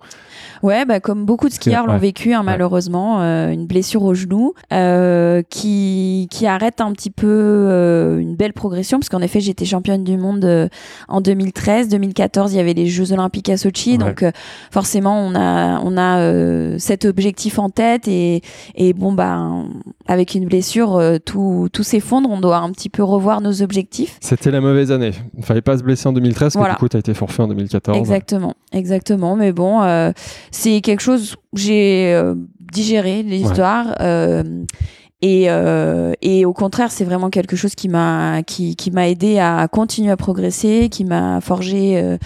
[0.63, 4.53] Ouais, bah, comme beaucoup de skieurs l'ont vécu, hein, malheureusement, euh, une blessure au genou
[4.73, 9.65] euh, qui, qui arrête un petit peu euh, une belle progression, parce qu'en effet, j'étais
[9.65, 10.69] championne du monde euh,
[11.09, 11.89] en 2013.
[11.89, 14.33] 2014, il y avait les Jeux Olympiques à Sochi, donc euh,
[14.71, 18.20] forcément, on a, on a cet objectif en tête et,
[18.75, 19.41] et bon, bah,
[20.07, 22.31] avec une blessure, tout, tout s'effondre.
[22.31, 24.19] On doit un petit peu revoir nos objectifs.
[24.21, 25.13] C'était la mauvaise année.
[25.37, 27.43] Il fallait pas se blesser en 2013, parce que du coup, tu as été forfait
[27.43, 27.97] en 2014.
[27.97, 29.37] Exactement, exactement.
[29.37, 29.81] Mais bon,
[30.51, 32.35] c'est quelque chose que j'ai euh,
[32.73, 34.65] digéré l'histoire euh,
[35.23, 39.39] et, euh, et au contraire c'est vraiment quelque chose qui m'a qui, qui m'a aidé
[39.39, 42.17] à continuer à progresser qui m'a forgé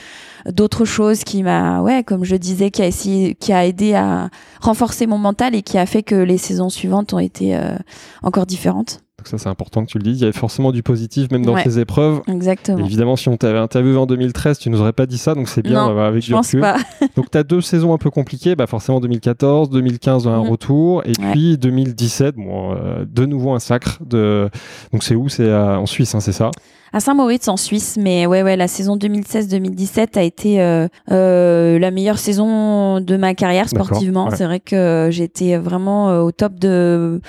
[0.46, 4.30] d'autres choses qui m'a, ouais, comme je disais, qui a essayé, qui a aidé à
[4.60, 7.58] renforcer mon mental et qui a fait que les saisons suivantes ont été
[8.22, 9.04] encore différentes.
[9.24, 10.18] Donc ça, c'est important que tu le dises.
[10.18, 12.20] Il y avait forcément du positif, même dans tes épreuves.
[12.28, 12.84] Exactement.
[12.84, 15.62] évidemment, si on t'avait interviewé en 2013, tu nous aurais pas dit ça, donc c'est
[15.62, 16.76] bien non, avec je pense Pas.
[17.16, 20.50] donc tu as deux saisons un peu compliquées, bah forcément 2014, 2015 un mhm.
[20.50, 23.98] retour, et puis 2017, bon, euh, de nouveau un sacre.
[24.04, 24.50] De...
[24.92, 25.30] Donc c'est où?
[25.30, 26.50] C'est en Suisse, hein, c'est ça?
[26.94, 31.90] À Saint-Moritz en Suisse, mais ouais, ouais, la saison 2016-2017 a été euh, euh, la
[31.90, 34.30] meilleure saison de ma carrière sportivement.
[34.30, 37.20] C'est vrai que j'étais vraiment au top de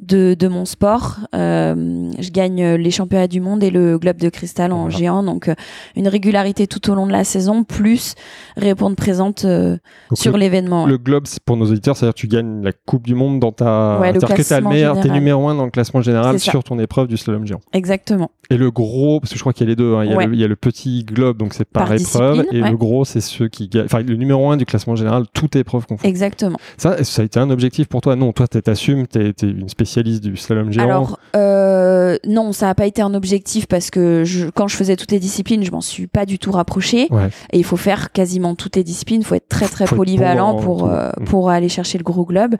[0.00, 1.18] de, de mon sport.
[1.34, 5.48] Euh, je gagne les championnats du monde et le globe de cristal en géant, donc
[5.48, 5.54] euh,
[5.96, 8.14] une régularité tout au long de la saison, plus
[8.56, 9.76] répondre présente euh,
[10.14, 10.86] sur l'événement.
[10.86, 13.98] Le globe, pour nos auditeurs, c'est-à-dire que tu gagnes la Coupe du Monde dans ta.
[14.00, 17.16] Ouais, c'est-à-dire que tu es numéro un dans le classement général sur ton épreuve du
[17.16, 17.60] slalom géant.
[17.72, 18.30] Exactement.
[18.50, 20.14] Et le gros, parce que je crois qu'il y a les deux, hein, il, y
[20.14, 23.04] a le, il, y a le, petit globe, donc c'est par, épreuve, et le gros,
[23.04, 23.86] c'est ceux qui gagnent.
[23.86, 26.08] Enfin, le numéro un du classement général, toute épreuve confondue.
[26.08, 26.58] Exactement.
[26.76, 28.14] Ça, ça a été un objectif pour toi?
[28.14, 32.66] Non, toi, tu t'assumes, tu es, une spécialiste du slalom géant Alors, euh, non, ça
[32.66, 35.70] n'a pas été un objectif parce que je, quand je faisais toutes les disciplines, je
[35.70, 37.08] m'en suis pas du tout rapproché.
[37.52, 39.20] Et il faut faire quasiment toutes les disciplines.
[39.20, 42.56] Il faut être très, très polyvalent pour, euh, pour aller chercher le gros globe.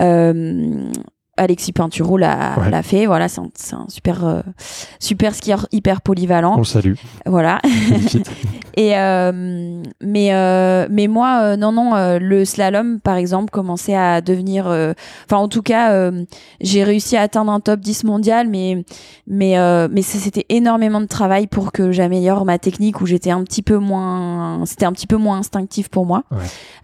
[0.00, 0.90] Euh,
[1.38, 3.06] Alexis Pinturo l'a fait.
[3.06, 4.40] Voilà, c'est un, super euh,
[4.98, 6.54] super skieur hyper polyvalent.
[6.54, 6.94] On le salue.
[7.26, 7.60] Voilà.
[8.76, 14.66] et euh, mais euh, mais moi non non le slalom par exemple commençait à devenir
[14.66, 16.10] enfin en tout cas
[16.60, 18.84] j'ai réussi à atteindre un top 10 mondial mais
[19.26, 19.56] mais
[19.88, 23.78] mais c'était énormément de travail pour que j'améliore ma technique où j'étais un petit peu
[23.78, 26.24] moins c'était un petit peu moins instinctif pour moi.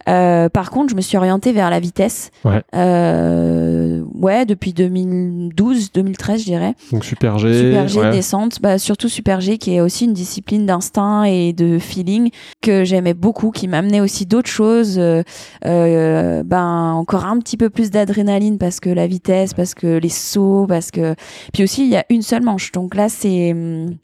[0.05, 2.31] par contre, je me suis orientée vers la vitesse.
[2.43, 2.63] Ouais.
[2.73, 6.73] ouais depuis 2012, 2013, je dirais.
[6.91, 7.53] Donc Super G.
[7.53, 8.61] Super G, descente.
[8.61, 12.29] Bah, surtout Super G, qui est aussi une discipline d'instinct et de feeling
[12.61, 14.97] que j'aimais beaucoup, qui m'amenait aussi d'autres choses.
[14.97, 15.23] Euh,
[15.65, 20.09] euh, ben, encore un petit peu plus d'adrénaline parce que la vitesse, parce que les
[20.09, 21.15] sauts, parce que.
[21.53, 22.71] Puis aussi, il y a une seule manche.
[22.71, 23.97] Donc là, c'est hum,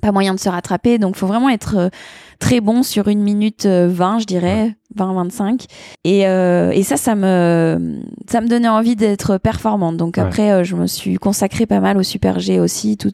[0.00, 0.98] pas moyen de se rattraper.
[0.98, 1.88] Donc, faut vraiment être euh,
[2.38, 5.66] très bon sur une minute 20, euh, je dirais, 20-25.
[6.04, 9.96] Et, euh, et ça, ça me, ça me donnait envie d'être performante.
[9.96, 13.12] Donc après, euh, je me suis consacrée pas mal au Super G aussi, tout,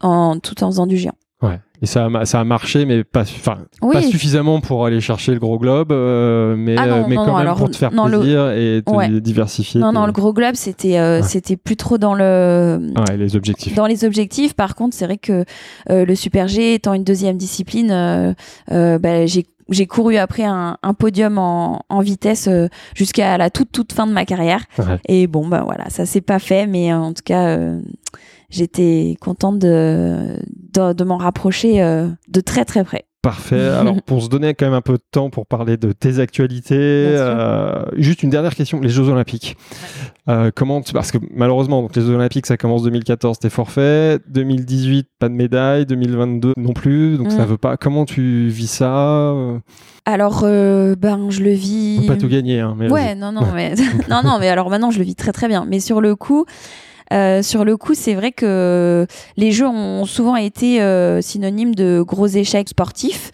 [0.00, 1.14] en, tout en faisant du géant.
[1.42, 1.60] Ouais.
[1.80, 5.58] Et ça a, ça a marché, mais pas, pas suffisamment pour aller chercher le gros
[5.58, 9.80] globe, euh, mais, ah euh, mais quand même pour te faire plaisir et te diversifier.
[9.80, 12.80] Non, non, le gros globe, c'était euh, c'était plus trop dans le.
[12.96, 13.76] Ouais, les objectifs.
[13.76, 14.54] Dans les objectifs.
[14.54, 15.44] Par contre, c'est vrai que
[15.88, 18.34] le Super G étant une deuxième discipline,
[18.68, 22.48] bah, j'ai j'ai couru après un, un podium en, en vitesse
[22.94, 24.64] jusqu'à la toute toute fin de ma carrière.
[25.08, 27.58] Et bon, ben voilà, ça s'est pas fait, mais en tout cas,
[28.50, 30.38] j'étais contente de,
[30.72, 33.04] de, m'en rapprocher euh, de très très près.
[33.22, 33.68] Parfait.
[33.80, 36.76] Alors, pour se donner quand même un peu de temps pour parler de tes actualités,
[36.76, 39.56] euh, juste une dernière question les Jeux Olympiques.
[40.28, 44.18] Euh, comment Parce que malheureusement, donc les Jeux Olympiques, ça commence 2014, t'es forfait.
[44.28, 45.86] 2018, pas de médaille.
[45.86, 47.16] 2022 non plus.
[47.18, 47.48] Donc ça mm.
[47.48, 47.76] veut pas.
[47.76, 49.34] Comment tu vis ça
[50.04, 52.06] alors, ben, je le vis.
[52.06, 53.74] pas tout gagner, hein, mais ouais, non, non, mais
[54.08, 55.66] non, non, mais alors maintenant, je le vis très, très bien.
[55.68, 56.46] Mais sur le coup,
[57.12, 62.02] euh, sur le coup, c'est vrai que les jeux ont souvent été euh, synonymes de
[62.02, 63.30] gros échecs sportifs.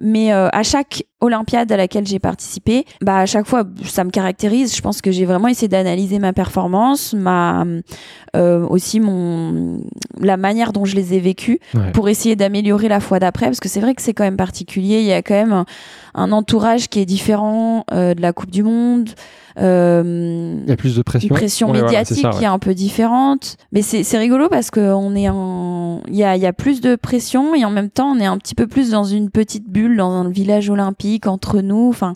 [0.00, 4.10] Mais euh, à chaque Olympiade à laquelle j'ai participé, bah à chaque fois ça me
[4.10, 4.76] caractérise.
[4.76, 7.64] Je pense que j'ai vraiment essayé d'analyser ma performance, ma
[8.34, 9.80] aussi mon
[10.20, 11.58] la manière dont je les ai vécues
[11.94, 13.46] pour essayer d'améliorer la fois d'après.
[13.46, 15.00] Parce que c'est vrai que c'est quand même particulier.
[15.00, 15.64] Il y a quand même
[16.18, 19.10] un, entourage qui est différent de la Coupe du Monde.
[19.60, 21.28] Euh, il y a plus de pression.
[21.28, 23.56] Une pression médiatique qui est un peu différente.
[23.72, 26.02] Mais c'est rigolo parce qu'on est en.
[26.08, 28.38] Il y a, y a plus de pression et en même temps, on est un
[28.38, 31.88] petit peu plus dans une petite bulle, dans un village olympique entre nous.
[31.88, 32.14] Enfin.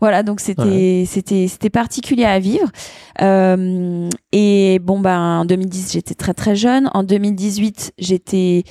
[0.00, 2.68] Voilà, donc c'était c'était c'était particulier à vivre.
[3.20, 6.88] Euh, et bon ben en 2010 j'étais très très jeune.
[6.94, 8.64] En 2018 j'étais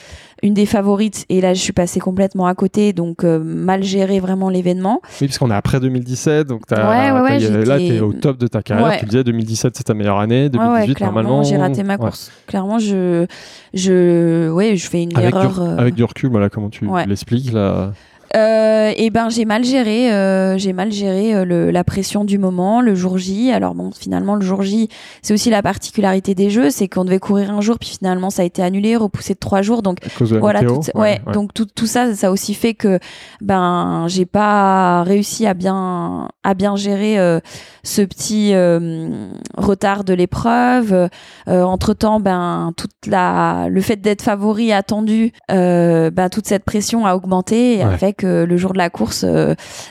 [0.43, 4.19] une des favorites et là je suis passée complètement à côté donc euh, mal géré
[4.19, 5.01] vraiment l'événement.
[5.21, 8.37] Oui parce qu'on est après 2017 donc as, ouais, ouais, là tu es au top
[8.37, 8.99] de ta carrière.
[8.99, 11.43] Tu disais 2017 c'est ta meilleure année, 2018 normalement.
[11.43, 12.31] J'ai raté ma course.
[12.47, 13.25] Clairement je
[13.73, 15.61] je ouais je fais une erreur.
[15.61, 17.91] Euh, avec du recul voilà comment tu l'expliques là
[18.35, 22.37] euh, et ben j'ai mal géré, euh, j'ai mal géré euh, le, la pression du
[22.37, 23.51] moment, le jour J.
[23.51, 24.89] Alors bon, finalement le jour J,
[25.21, 28.41] c'est aussi la particularité des jeux, c'est qu'on devait courir un jour, puis finalement ça
[28.41, 29.81] a été annulé, repoussé de trois jours.
[29.81, 29.99] Donc
[30.39, 32.99] voilà, tout, ouais, donc tout, tout ça, ça a aussi fait que
[33.41, 37.39] ben j'ai pas réussi à bien à bien gérer euh,
[37.83, 41.09] ce petit euh, retard de l'épreuve.
[41.47, 47.15] entre temps, ben toute la le fait d'être favori attendu, ben toute cette pression a
[47.15, 47.83] augmenté et
[48.17, 49.25] que le jour de la course,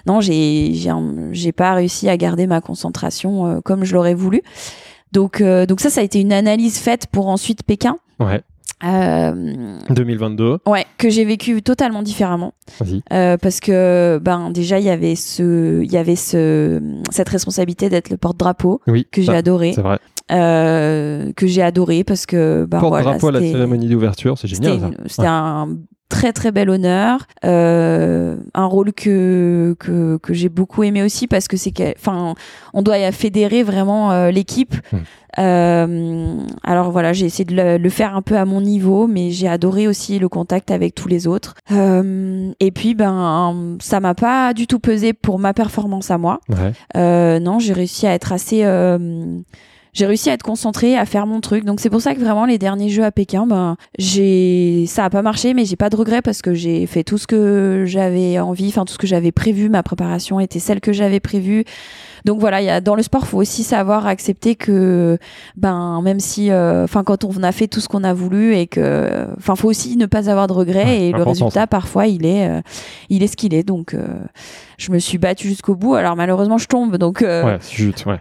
[0.07, 0.73] non, j'ai
[1.33, 4.43] j'ai pas réussi à garder ma concentration comme je l'aurais voulu.
[5.13, 7.97] Donc, donc ça, ça a été une analyse faite pour ensuite Pékin.
[8.21, 8.43] Ouais.
[8.83, 10.45] 2022.
[10.45, 12.53] Euh, ouais, que j'ai vécu totalement différemment.
[13.13, 17.89] Euh, parce que ben déjà il y avait ce, il y avait ce, cette responsabilité
[17.89, 19.73] d'être le porte-drapeau oui, que j'ai adoré.
[19.75, 19.99] C'est vrai.
[20.33, 24.97] Euh, que j'ai adoré parce que ben, porte-drapeau à la cérémonie d'ouverture, c'est génial.
[25.07, 25.69] C'était un
[26.09, 31.49] très très bel honneur, euh, un rôle que que, que j'ai beaucoup aimé aussi parce
[31.49, 32.35] que c'est enfin
[32.73, 34.75] on doit fédérer vraiment euh, l'équipe.
[34.93, 34.99] Hmm.
[35.39, 39.49] Euh, alors voilà, j'ai essayé de le, faire un peu à mon niveau, mais j'ai
[39.49, 41.55] adoré aussi le contact avec tous les autres.
[41.73, 46.41] Euh, et puis ben ça m'a pas du tout pesé pour ma performance à moi.
[46.49, 47.41] Ouais.
[47.41, 48.65] non, j'ai réussi à être assez
[49.97, 51.65] j'ai réussi à être concentrée, à faire mon truc.
[51.65, 55.11] Donc c'est pour ça que vraiment les derniers jeux à Pékin, ben j'ai ça a
[55.11, 58.39] pas marché, mais j'ai pas de regrets parce que j'ai fait tout ce que j'avais
[58.39, 59.71] envie, enfin tout ce que j'avais prévu.
[59.71, 61.65] Ma préparation était celle que j'avais prévue.
[62.27, 65.17] Donc voilà, y a, dans le sport, faut aussi savoir accepter que,
[65.57, 68.67] ben, même si, euh, enfin, quand on a fait tout ce qu'on a voulu et
[68.67, 72.49] que, enfin, faut aussi ne pas avoir de regrets et le résultat, parfois, il est,
[72.49, 72.61] euh,
[73.11, 73.63] il est ce qu'il est.
[73.63, 74.05] Donc, euh,
[74.77, 75.95] je me suis battue jusqu'au bout.
[75.95, 76.97] Alors malheureusement, je tombe.
[76.97, 77.59] Donc, ouais,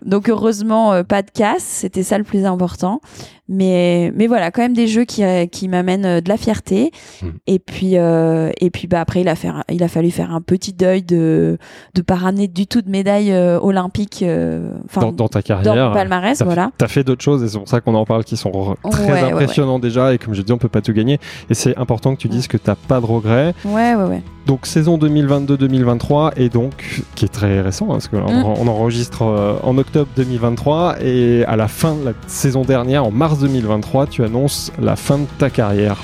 [0.06, 1.64] donc heureusement, pas de casse.
[1.64, 3.02] C'était ça le plus important.
[3.48, 6.92] Mais, mais voilà, quand même des jeux qui, qui m'amènent de la fierté.
[7.22, 7.30] Hmm.
[7.48, 10.74] Et puis, et puis, bah après, il a, fait, il a fallu faire un petit
[10.74, 11.58] deuil de,
[11.94, 14.72] de pas ramener du tout de médaille olympique euh,
[15.14, 15.76] dans, ta carrière.
[15.76, 16.72] Dans palmarès, voilà.
[16.78, 19.24] Tu as fait d'autres choses et c'est pour ça qu'on en parle qui sont très
[19.24, 20.14] impressionnants déjà.
[20.14, 21.20] Et comme je dis, on peut pas tout gagner.
[21.50, 23.54] Et c'est important que tu dises que tu n'as pas de regrets.
[23.66, 24.22] Ouais, ouais, ouais.
[24.46, 28.46] Donc saison 2022-2023 et donc qui est très récent hein, parce qu'on mm.
[28.46, 33.12] on enregistre euh, en octobre 2023 et à la fin de la saison dernière, en
[33.12, 35.98] mars 2023, tu annonces la fin de ta carrière.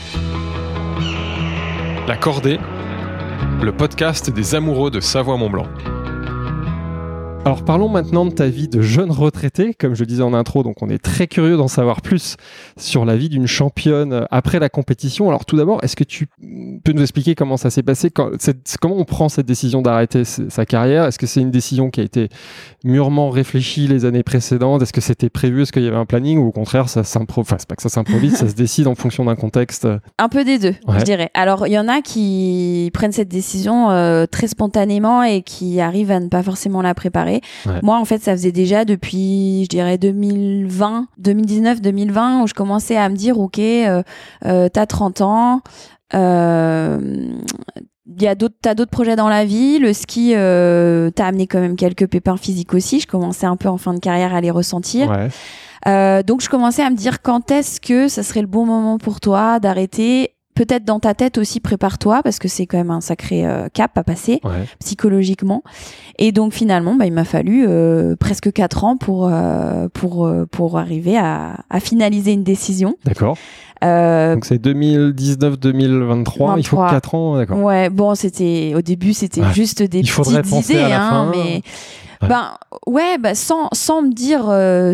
[2.08, 2.60] La Cordée,
[3.62, 5.67] le podcast des amoureux de Savoie-Mont-Blanc.
[7.43, 10.84] Alors parlons maintenant de ta vie de jeune retraité, comme je disais en intro, donc
[10.84, 12.38] on est très curieux d'en savoir plus
[12.77, 15.27] sur la vie d'une championne après la compétition.
[15.27, 16.27] Alors tout d'abord, est-ce que tu
[16.84, 21.06] peux nous expliquer comment ça s'est passé, comment on prend cette décision d'arrêter sa carrière?
[21.06, 22.30] Est-ce que c'est une décision qui a été
[22.84, 24.84] mûrement réfléchie les années précédentes?
[24.84, 25.63] Est-ce que c'était prévu?
[25.63, 26.38] Est-ce qu'il y avait un planning?
[26.38, 29.25] Ou au contraire ça s'improvise Enfin, pas que ça s'improvise, ça se décide en fonction
[29.25, 29.88] d'un contexte
[30.19, 31.32] Un peu des deux, je dirais.
[31.34, 36.12] Alors il y en a qui prennent cette décision euh, très spontanément et qui arrivent
[36.12, 37.31] à ne pas forcément la préparer.
[37.84, 42.98] Moi, en fait, ça faisait déjà depuis, je dirais, 2020, 2019, 2020, où je commençais
[42.98, 44.04] à me dire, OK, euh,
[44.46, 45.62] euh, t'as 30 ans,
[46.13, 47.00] euh,
[48.13, 49.80] il y a d'autres t'as d'autres projets dans la vie.
[49.80, 53.00] Le ski euh, t'as amené quand même quelques pépins physiques aussi.
[53.00, 55.10] Je commençais un peu en fin de carrière à les ressentir.
[55.88, 58.98] Euh, donc je commençais à me dire quand est-ce que ça serait le bon moment
[58.98, 63.02] pour toi d'arrêter peut-être dans ta tête aussi, prépare-toi parce que c'est quand même un
[63.02, 64.39] sacré euh, cap à passer
[64.80, 65.63] psychologiquement.
[66.19, 70.78] Et donc finalement, bah, il m'a fallu euh, presque quatre ans pour euh, pour pour
[70.78, 72.95] arriver à, à, finaliser une décision.
[73.06, 73.38] D'accord.
[73.82, 77.58] donc c'est 2019-2023, il faut quatre ans, d'accord.
[77.58, 81.63] Ouais, bon, c'était au début, c'était juste des petites idées, hein, mais
[82.21, 82.52] ben
[82.86, 84.43] ouais, bah, sans, sans me dire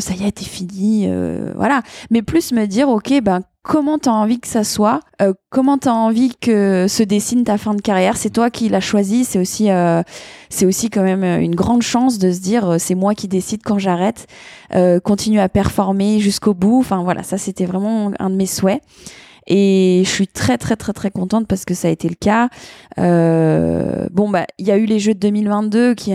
[0.02, 1.10] ça y est, t'es fini,
[1.58, 1.82] voilà.
[2.10, 5.78] Mais plus me dire, ok, ben comment tu as envie que ça soit, euh, comment
[5.78, 8.16] tu as envie que se dessine ta fin de carrière.
[8.16, 10.02] C'est toi qui l'as choisi, c'est aussi, euh,
[10.64, 13.78] aussi quand même une grande chance de se dire euh, c'est moi qui décide quand
[13.78, 14.26] j'arrête,
[15.04, 16.80] continue à performer jusqu'au bout.
[16.80, 18.82] Enfin voilà, ça c'était vraiment un de mes souhaits.
[19.50, 22.50] Et je suis très très très très contente parce que ça a été le cas.
[22.98, 26.12] bon bah il y a eu les Jeux de 2022 qui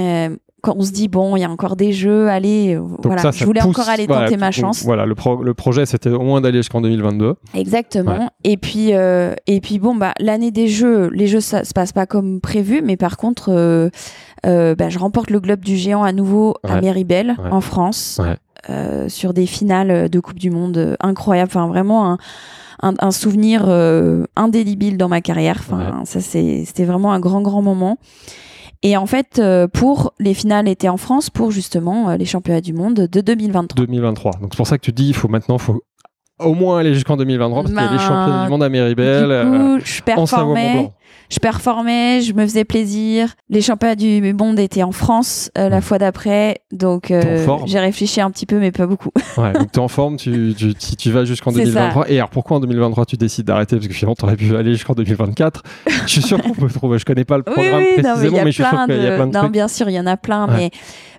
[0.63, 3.45] quand on se dit bon, il y a encore des jeux, allez, euh, voilà, je
[3.45, 4.85] voulais encore aller tenter ma chance.
[4.85, 7.35] Voilà, le, le projet c'était au moins d'aller jusqu'en 2022.
[7.55, 8.31] Exactement.
[8.45, 11.93] Et puis euh, et puis bon bah l'année des jeux, les jeux ça se passe
[11.93, 13.91] pas comme prévu, mais par contre euh,
[14.77, 18.21] bah, je remporte le globe du géant à nouveau à Méribel en France
[19.09, 21.51] sur des finales de Coupe du Monde incroyables.
[21.53, 22.19] Enfin vraiment un
[22.85, 23.69] un, souvenir
[24.37, 25.57] indélébile dans ma carrière.
[25.59, 27.99] Enfin, ça c'était vraiment un grand grand moment.
[28.83, 32.61] Et en fait, euh, pour les finales étaient en France pour justement euh, les championnats
[32.61, 33.87] du monde de 2023.
[33.87, 34.33] 2023.
[34.41, 35.83] Donc c'est pour ça que tu dis, il faut maintenant, faut
[36.41, 38.69] au moins aller jusqu'en 2023 parce qu'il y a les ben, championnats du monde à
[38.69, 39.23] Méribel.
[39.23, 40.91] Du coup, euh, je performais
[41.33, 43.29] je performais, je me faisais plaisir.
[43.49, 48.21] Les championnats du monde étaient en France euh, la fois d'après, donc euh, j'ai réfléchi
[48.21, 49.09] un petit peu, mais pas beaucoup.
[49.39, 52.11] ouais, donc tu es en forme, tu, tu, tu, vas jusqu'en 2023.
[52.11, 53.77] Et alors pourquoi en 2023 tu décides d'arrêter?
[53.77, 55.63] Parce que finalement tu aurais pu aller jusqu'en 2024.
[55.87, 58.65] je suis sûr qu'on peut trouver, je connais pas le programme précisément, mais, je suis
[58.65, 60.71] sûr qu'il y a plein de Non, bien sûr, il y en a plein, mais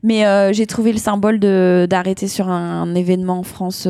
[0.06, 3.88] mais euh, j'ai trouvé le symbole d'arrêter sur un, événement en France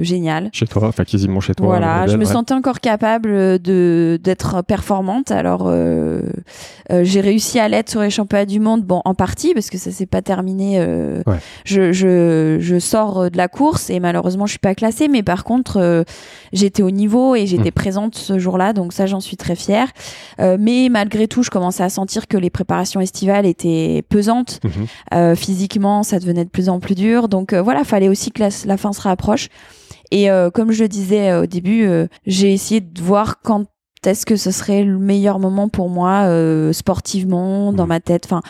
[0.00, 0.50] génial.
[0.52, 1.66] Chez toi, enfin quasiment chez toi.
[1.66, 5.32] Voilà, je me sentais encore capable d'être performante.
[5.32, 9.78] alors j'ai réussi à l'être sur les championnats du monde, bon en partie parce que
[9.78, 10.84] ça s'est pas terminé.
[11.64, 15.44] Je, je, je, sors de la course et malheureusement je suis pas classée, mais par
[15.44, 16.04] contre
[16.52, 17.72] j'étais au niveau et j'étais mmh.
[17.72, 19.88] présente ce jour-là, donc ça j'en suis très fière.
[20.38, 25.34] mais malgré tout, je commençais à sentir que les préparations estivales étaient pesantes mmh.
[25.34, 27.28] physiquement, ça devenait de plus en plus dur.
[27.28, 29.48] Donc voilà, fallait aussi que la fin se rapproche.
[30.10, 33.64] Et euh, comme je le disais euh, au début, euh, j'ai essayé de voir quand
[34.06, 36.26] est-ce que ce serait le meilleur moment pour moi
[36.72, 37.88] sportivement, dans mmh.
[37.88, 38.24] ma tête.
[38.26, 38.42] Enfin,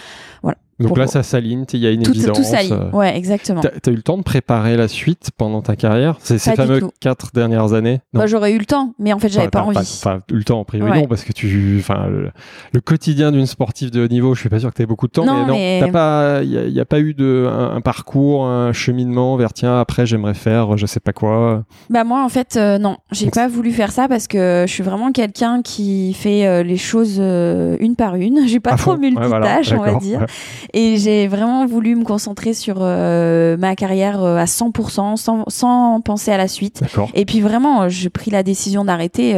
[0.42, 0.58] voilà.
[0.80, 2.36] Donc là, ça s'aligne, il y a une évidence.
[2.36, 2.90] Tout s'aligne, euh.
[2.90, 3.60] ouais, exactement.
[3.60, 6.16] T'as as eu le temps de préparer la suite pendant ta carrière?
[6.20, 8.00] Ces, ces fameux quatre dernières années?
[8.12, 9.78] Bah, J'aurais eu le temps, mais en fait, j'avais pas envie.
[9.78, 13.90] Enfin, eu le temps, a priori non, parce que tu, enfin, le, quotidien d'une sportive
[13.90, 15.80] de haut niveau, je suis pas sûr que tu aies beaucoup de temps, non, mais
[15.80, 20.06] non, pas, il n'y a, pas eu de un, parcours, un cheminement vers tiens, après
[20.06, 21.64] j'aimerais faire, je sais pas quoi.
[21.88, 24.82] Bah moi, en fait, euh, non, j'ai pas voulu faire ça parce que je suis
[24.82, 28.46] vraiment quelqu'un qui fait euh, les choses une par une.
[28.46, 30.26] J'ai pas trop multitâche, on va dire.
[30.72, 36.00] Et j'ai vraiment voulu me concentrer sur euh, ma carrière euh, à 100%, sans, sans,
[36.00, 36.82] penser à la suite.
[37.14, 39.36] Et puis vraiment, j'ai pris la décision d'arrêter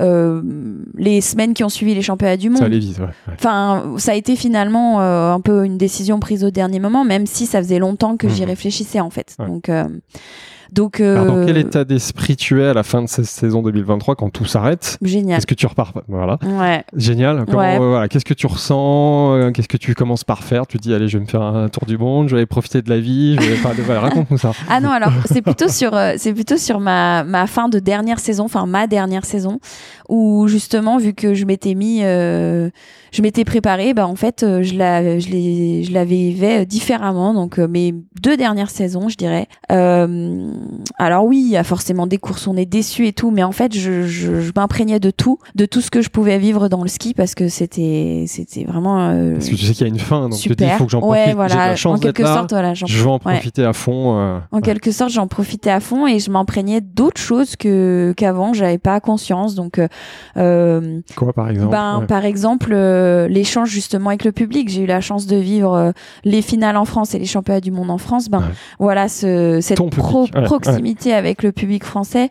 [0.00, 0.42] euh,
[0.96, 2.58] les semaines qui ont suivi les championnats du monde.
[2.58, 3.06] Ça allait vite, ouais.
[3.34, 7.46] Enfin, ça a été finalement un peu une décision prise au dernier moment, même si
[7.46, 8.46] ça faisait longtemps que j'y mmh.
[8.46, 9.36] réfléchissais en fait.
[9.38, 9.70] Donc
[10.72, 11.24] donc, euh...
[11.24, 14.46] dans quel état d'esprit tu es à la fin de cette saison 2023 quand tout
[14.46, 14.98] s'arrête?
[15.02, 15.38] Génial.
[15.38, 15.92] Est-ce que tu repars?
[16.08, 16.38] Voilà.
[16.42, 16.82] Ouais.
[16.96, 17.40] Génial.
[17.40, 18.08] Euh, voilà.
[18.08, 19.34] Qu'est-ce que tu ressens?
[19.34, 20.66] Euh, Qu'est-ce que tu commences par faire?
[20.66, 22.88] Tu dis allez, je vais me faire un tour du monde, je vais profiter de
[22.88, 23.36] la vie.
[23.38, 23.54] Je vais...
[23.54, 24.52] enfin, raconte-nous ça.
[24.68, 28.18] Ah non, alors c'est plutôt sur euh, c'est plutôt sur ma ma fin de dernière
[28.18, 29.60] saison, enfin ma dernière saison,
[30.08, 32.02] où justement vu que je m'étais mis
[33.12, 37.34] je m'étais préparée, bah en fait, euh, je la, je l'ai, je l'avais fait différemment.
[37.34, 39.48] Donc euh, mes deux dernières saisons, je dirais.
[39.70, 40.50] Euh,
[40.98, 43.52] alors oui, il y a forcément des courses, on est déçu et tout, mais en
[43.52, 46.82] fait, je, je, je m'imprégnais de tout, de tout ce que je pouvais vivre dans
[46.82, 49.10] le ski parce que c'était, c'était vraiment.
[49.10, 50.56] Euh, parce que tu sais qu'il y a une fin, donc super.
[50.56, 51.26] tu dis il faut que j'en profite.
[51.26, 51.52] Ouais, voilà.
[51.52, 54.40] J'ai la chance en quelque sorte, voilà, je vais en profiter à fond.
[54.50, 58.78] en quelque sorte, j'en profitais à fond et je m'imprégnais d'autres choses que qu'avant, j'avais
[58.78, 59.54] pas conscience.
[59.54, 59.80] Donc.
[60.34, 61.70] Quoi par exemple?
[61.72, 64.68] Ben par exemple euh, l'échange justement avec le public.
[64.68, 65.92] J'ai eu la chance de vivre euh,
[66.24, 68.28] les finales en France et les championnats du monde en France.
[68.28, 68.42] Ben
[68.78, 69.78] voilà, ce, cette
[70.60, 72.28] proximité avec le public français.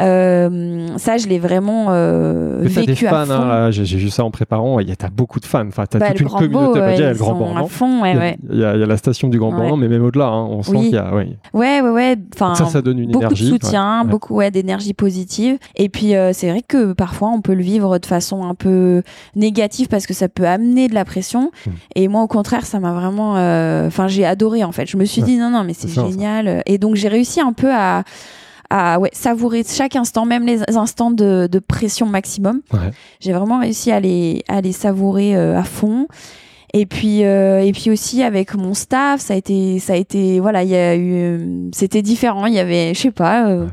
[0.00, 4.30] Euh, ça, je l'ai vraiment euh, vécu des fans, à hein, J'ai vu ça en
[4.30, 4.78] préparant.
[4.78, 5.66] Il y a beaucoup de fans.
[5.66, 6.80] Enfin, t'as bah, toute une communauté.
[6.94, 7.66] il y a le Grand Bornand.
[7.66, 10.04] Fond, ouais, il, y a, il, y a, la station du Grand Bornand, mais même
[10.04, 11.12] au-delà, hein, on sent qu'il y a.
[11.12, 11.90] Ouais, ouais, ouais.
[11.90, 12.16] ouais.
[12.34, 13.44] Enfin, ça, ça donne une beaucoup énergie.
[13.44, 15.58] Beaucoup de soutien, beaucoup ouais, d'énergie positive.
[15.76, 19.02] Et puis, euh, c'est vrai que parfois, on peut le vivre de façon un peu
[19.34, 21.50] négative parce que ça peut amener de la pression.
[21.66, 21.70] Hmm.
[21.96, 23.36] Et moi, au contraire, ça m'a vraiment.
[23.36, 24.86] Euh, enfin, j'ai adoré en fait.
[24.86, 26.62] Je me suis dit non, non, mais c'est génial.
[26.66, 28.04] Et donc, j'ai réussi un peu à
[28.70, 32.60] à ouais, savourer chaque instant, même les instants de, de pression maximum.
[32.72, 32.90] Ouais.
[33.20, 36.06] J'ai vraiment réussi à les, à les savourer euh, à fond.
[36.74, 40.38] Et puis euh, et puis aussi avec mon staff, ça a été ça a été
[40.38, 43.66] voilà, il y a eu c'était différent, il y avait je sais pas euh,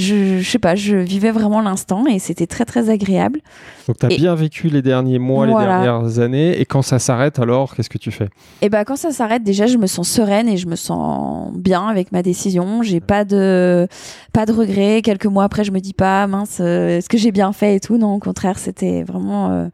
[0.00, 3.40] je, je sais pas, je vivais vraiment l'instant et c'était très très agréable.
[3.86, 6.60] Donc tu as bien vécu les derniers mois, les dernières années.
[6.60, 8.24] Et quand ça s'arrête alors, qu'est-ce que tu fais?
[8.24, 11.52] Et eh ben quand ça s'arrête déjà, je me sens sereine et je me sens
[11.54, 13.86] bien avec ma décision, j'ai pas de
[14.32, 17.32] pas de regrets, quelques mois après je me dis pas mince, euh, est-ce que j'ai
[17.32, 17.98] bien fait et tout?
[17.98, 19.68] Non, au contraire, c'était vraiment euh,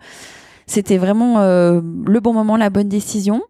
[0.68, 3.42] c'était vraiment euh, le bon moment, la bonne décision.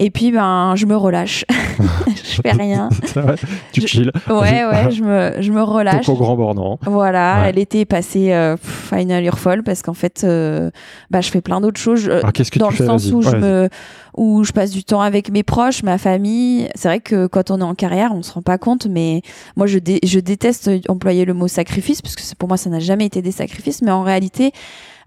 [0.00, 1.44] Et puis, ben, je me relâche.
[2.08, 2.88] je fais rien.
[3.72, 4.10] tu chill.
[4.28, 6.08] Ouais, ouais, je me, je me relâche.
[6.08, 6.78] au grand bornant.
[6.82, 8.56] Voilà, elle était passée euh,
[8.90, 10.70] à une allure folle parce qu'en fait, euh,
[11.10, 12.10] bah, je fais plein d'autres choses.
[12.10, 13.68] Alors, qu'est-ce que dans tu le fais, sens où je me,
[14.16, 16.68] où je passe du temps avec mes proches, ma famille.
[16.74, 19.22] C'est vrai que quand on est en carrière, on se rend pas compte, mais
[19.56, 23.06] moi, je, je déteste employer le mot sacrifice parce que pour moi, ça n'a jamais
[23.06, 24.52] été des sacrifices, mais en réalité,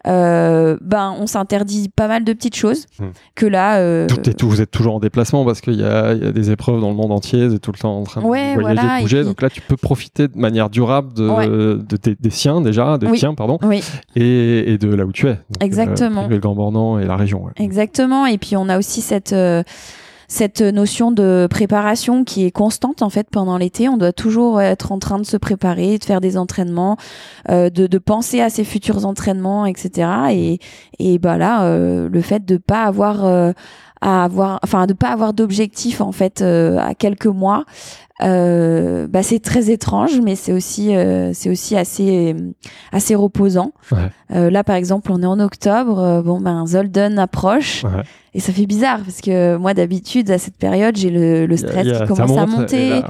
[0.07, 3.07] euh, ben on s'interdit pas mal de petites choses hmm.
[3.35, 6.51] que là euh, tout vous êtes toujours en déplacement parce qu'il y, y a, des
[6.51, 9.23] épreuves dans le monde entier et tout le temps en train de voyager de bouger.
[9.23, 13.33] donc là tu peux profiter de manière durable de, de des siens déjà de tiens
[13.33, 13.59] pardon
[14.15, 15.33] et, et, de là où tu es.
[15.33, 16.27] Donc, euh, exactement.
[16.27, 19.33] Le Grand Bornand et la région exactement et puis on a aussi cette
[20.29, 23.89] cette notion de préparation qui est constante en fait pendant l'été.
[23.89, 26.97] On doit toujours être en train de se préparer, de faire des entraînements,
[27.49, 30.07] euh, de, de, penser à ses futurs entraînements, etc.
[30.31, 30.59] Et,
[30.99, 33.51] et bah là, euh, le fait de pas avoir euh,
[34.01, 37.65] à avoir, enfin de pas avoir d'objectif en fait à quelques mois,
[38.21, 42.35] euh, bah, c'est très étrange, mais c'est aussi, euh, c'est aussi assez,
[42.91, 43.71] assez reposant.
[44.31, 46.21] Euh, là, par exemple, on est en octobre.
[46.23, 47.85] bon, ben, Zolden approche.
[48.35, 51.87] Et ça fait bizarre parce que moi d'habitude à cette période j'ai le, le, stress
[51.87, 53.01] qui commence à monter.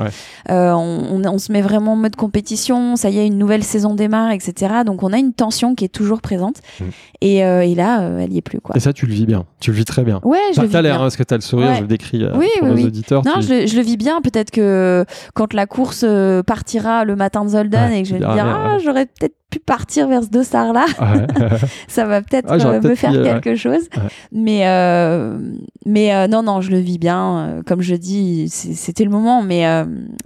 [0.49, 2.95] euh, on, on, se met vraiment en mode compétition.
[2.95, 4.76] Ça y est, une nouvelle saison démarre, etc.
[4.86, 6.62] Donc on a une tension qui est toujours présente.
[6.80, 6.84] Mm.
[7.22, 8.78] Et, euh, et, là, euh, elle y est plus quoi.
[8.78, 9.45] Et ça, tu le vis bien.
[9.60, 10.22] Tu le vis très bien.
[10.24, 10.82] Ouais, je le vis bien.
[10.82, 11.76] l'air hein, parce que tu as le sourire.
[11.76, 13.26] Je le décris euh, oui, pour oui, auditeurs.
[13.26, 14.22] Non, je, je, le vis bien.
[14.22, 14.99] Peut-être que
[15.34, 16.06] quand la course
[16.45, 19.60] partira le matin de Zoldan et que je vais me dire ah j'aurais peut-être pu
[19.60, 20.86] partir vers ce dossard là.
[21.88, 23.88] ça va peut-être ah, me faire quelque chose.
[24.32, 25.38] Mais euh,
[25.86, 27.39] mais euh, non, non, je le vis bien.
[27.39, 29.41] Euh, comme je dis, c'était le moment.
[29.41, 29.66] Mais,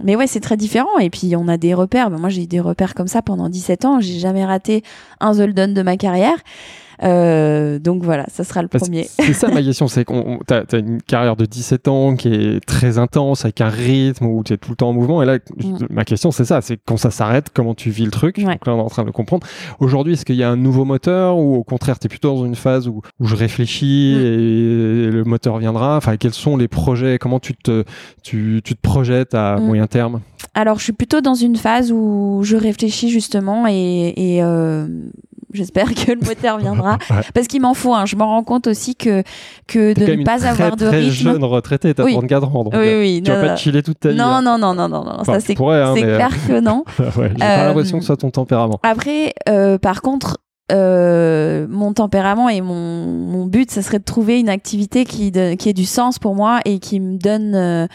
[0.02, 0.98] mais ouais, c'est très différent.
[1.00, 2.10] Et puis, on a des repères.
[2.10, 4.00] Ben, moi, j'ai eu des repères comme ça pendant 17 ans.
[4.00, 4.82] J'ai jamais raté
[5.20, 6.36] un Zolden de ma carrière.
[7.02, 9.04] Euh, donc voilà, ça sera le premier.
[9.04, 10.12] C'est ça ma question, c'est que
[10.46, 14.42] tu as, une carrière de 17 ans qui est très intense, avec un rythme où
[14.44, 15.22] tu es tout le temps en mouvement.
[15.22, 15.86] Et là, mm.
[15.90, 18.38] ma question, c'est ça, c'est quand ça s'arrête, comment tu vis le truc?
[18.38, 19.46] Donc là, on est en train de comprendre.
[19.80, 22.44] Aujourd'hui, est-ce qu'il y a un nouveau moteur ou au contraire, tu es plutôt dans
[22.44, 24.20] une phase où, où je réfléchis mm.
[24.20, 25.96] et le moteur viendra?
[25.96, 27.18] Enfin, quels sont les projets?
[27.18, 27.84] Comment tu te,
[28.22, 29.64] tu, tu te projettes à mm.
[29.64, 30.20] moyen terme?
[30.54, 34.86] Alors, je suis plutôt dans une phase où je réfléchis justement et, et euh,
[35.54, 36.98] J'espère que le moteur viendra.
[37.34, 37.94] Parce qu'il m'en faut.
[37.94, 38.06] Hein.
[38.06, 39.22] Je m'en rends compte aussi que,
[39.66, 41.10] que de ne pas avoir de rythme.
[41.10, 42.12] jeune retraité, t'as oui.
[42.12, 42.64] 34 ans.
[42.64, 44.16] Donc oui, euh, oui, tu vas pas te chiller toute ta vie.
[44.16, 45.24] Non, non, non, non, non, non.
[45.24, 46.84] ça, c'est hein, clair que non.
[47.16, 48.80] ouais, J'ai pas l'impression que ce soit ton tempérament.
[48.82, 50.38] Après, euh, par contre,
[50.72, 55.54] euh, mon tempérament et mon, mon, but, ça serait de trouver une activité qui, de,
[55.54, 57.86] qui ait du sens pour moi et qui me donne euh, euh,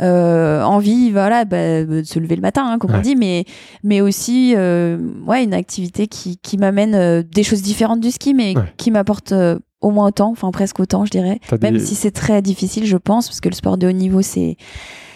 [0.00, 3.44] envie, voilà, bah, de se lever le matin, hein, comme on dit, mais
[3.82, 8.34] mais aussi, euh, ouais, une activité qui qui m'amène euh, des choses différentes du ski,
[8.34, 9.32] mais qui m'apporte
[9.80, 11.40] au moins autant, enfin presque autant, je dirais.
[11.62, 14.56] Même si c'est très difficile, je pense, parce que le sport de haut niveau, c'est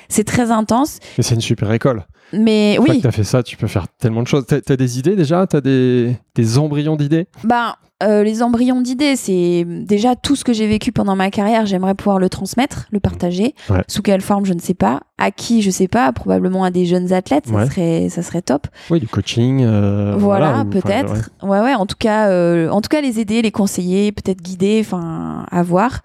[0.09, 0.99] c'est très intense.
[1.17, 2.05] Mais c'est une super école.
[2.33, 2.97] Mais Une oui.
[2.97, 4.47] que tu as fait ça, tu peux faire tellement de choses.
[4.47, 5.47] Tu as, des idées déjà?
[5.47, 7.27] Tu as des, des embryons d'idées?
[7.45, 11.67] Ben, euh, les embryons d'idées, c'est déjà tout ce que j'ai vécu pendant ma carrière.
[11.67, 13.55] J'aimerais pouvoir le transmettre, le partager.
[13.89, 15.01] Sous quelle forme, je ne sais pas.
[15.19, 16.11] À qui, je sais pas.
[16.13, 17.47] Probablement à des jeunes athlètes.
[17.47, 18.67] Ça serait, ça serait top.
[18.89, 19.63] Oui, du coaching.
[19.65, 21.31] Euh, voilà, peut-être.
[21.43, 21.61] Ouais.
[21.61, 25.45] ouais, En tout cas, euh, en tout cas, les aider, les conseiller, peut-être guider, enfin,
[25.51, 26.01] à voir.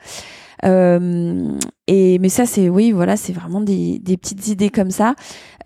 [0.65, 1.49] Euh,
[1.87, 5.13] et mais ça c'est oui voilà c'est vraiment des, des, petites idées comme ça.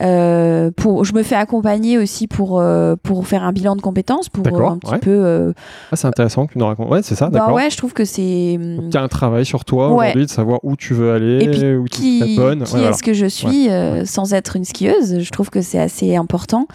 [0.02, 4.28] Euh, pour je me fais accompagner aussi pour euh, pour faire un bilan de compétences
[4.28, 5.54] pour un petit peu.
[5.92, 6.90] Ah, c'est intéressant que tu nous racontes.
[6.90, 7.30] Ouais c'est ça.
[7.30, 8.22] Bah ouais je trouve que c'est.
[8.22, 11.76] Il y a un travail sur toi aujourd'hui de savoir où tu veux aller, et
[11.76, 12.64] où qui, tu es bonne.
[12.64, 13.70] Qui est-ce que je suis
[14.06, 15.20] sans être une skieuse?
[15.20, 16.68] Je trouve que c'est assez important.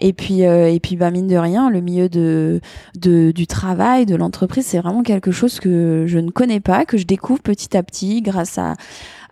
[0.00, 2.60] Et puis, euh, et puis bah, mine de rien, le milieu de,
[2.98, 6.96] de du travail, de l'entreprise, c'est vraiment quelque chose que je ne connais pas, que
[6.96, 8.74] je découvre petit à petit grâce à,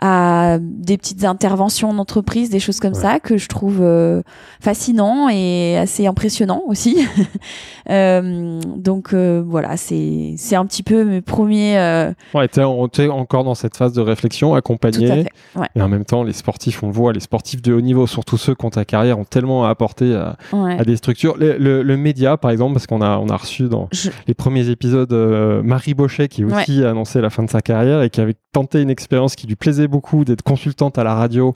[0.00, 4.22] à des petites interventions d'entreprise, des choses comme ça que je trouve euh,
[4.60, 7.04] fascinant et assez impressionnant aussi.
[7.90, 11.78] euh, donc euh, voilà, c'est c'est un petit peu mes premiers.
[11.78, 12.12] Euh...
[12.32, 15.26] Ouais, t'es, es encore dans cette phase de réflexion, accompagné.
[15.56, 15.66] Ouais.
[15.74, 18.36] Et en même temps, les sportifs, on le voit, les sportifs de haut niveau, surtout
[18.36, 21.36] ceux qui ont ta carrière, ont tellement à apporter à, à des structures.
[21.38, 23.88] Le, le, média, par exemple, parce qu'on a on a reçu dans
[24.28, 25.12] les premiers épisodes
[25.64, 28.80] Marie Bochet qui aussi a annoncé la fin de sa carrière et qui avait tenté
[28.80, 31.54] une expérience qui lui plaisait beaucoup d'être consultante à la radio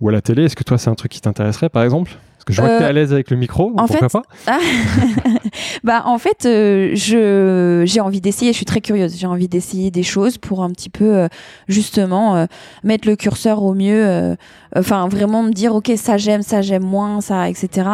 [0.00, 0.44] ou à la télé.
[0.44, 2.12] Est-ce que toi, c'est un truc qui t'intéresserait, par exemple?
[2.40, 4.08] Parce que je vois que tu es à euh, l'aise avec le micro, en pourquoi
[4.08, 4.22] fait, pas?
[4.46, 4.58] ah,
[5.84, 8.52] Bah en fait, euh, je j'ai envie d'essayer.
[8.52, 9.14] Je suis très curieuse.
[9.18, 11.28] J'ai envie d'essayer des choses pour un petit peu euh,
[11.68, 12.46] justement
[12.82, 14.36] mettre le curseur au mieux.
[14.74, 17.88] Enfin, vraiment me dire ok, ça j'aime, ça j'aime moins, ça, etc.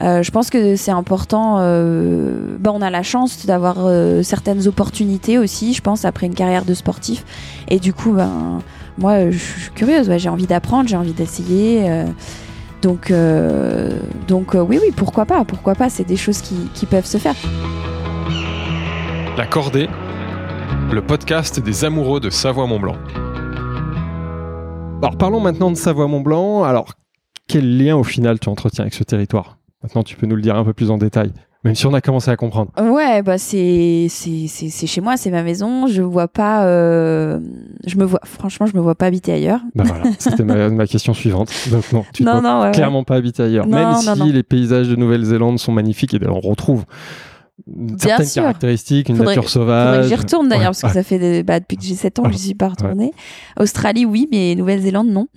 [0.00, 1.56] je pense que c'est important.
[2.58, 3.88] bah, on a la chance d'avoir
[4.22, 7.24] certaines opportunités aussi, je pense, après une carrière de sportif.
[7.68, 8.58] Et du coup, ben,
[8.98, 11.90] moi, je suis curieuse, j'ai envie d'apprendre, j'ai envie d'essayer.
[11.90, 12.06] Euh,
[12.82, 16.86] donc, euh, donc euh, oui, oui, pourquoi pas, pourquoi pas, c'est des choses qui, qui,
[16.86, 17.34] peuvent se faire.
[19.36, 19.88] La Cordée,
[20.92, 22.96] le podcast des amoureux de Savoie-Mont-Blanc.
[25.00, 26.64] Alors parlons maintenant de Savoie-Mont-Blanc.
[26.64, 26.94] Alors,
[27.48, 29.58] quel lien au final tu entretiens avec ce territoire?
[29.82, 31.32] Maintenant, tu peux nous le dire un peu plus en détail.
[31.64, 32.72] Même si on a commencé à comprendre.
[32.80, 35.86] Ouais, bah c'est c'est chez moi, c'est ma maison.
[35.86, 37.38] Je vois pas, euh,
[37.86, 39.60] je me vois, franchement, je me vois pas habiter ailleurs.
[39.76, 41.52] Bah voilà, c'était ma, ma, question suivante.
[41.70, 43.66] Donc non, tu ne peux clairement pas habiter ailleurs.
[43.66, 46.84] Même si les paysages de Nouvelle-Zélande sont magnifiques et on retrouve
[47.98, 50.06] certaines caractéristiques, une nature sauvage.
[50.08, 52.32] J'y retourne d'ailleurs, parce que ça fait des, bah, depuis que j'ai 7 ans que
[52.32, 53.12] je suis pas retournée.
[53.58, 55.28] Australie, oui, mais Nouvelle-Zélande, non.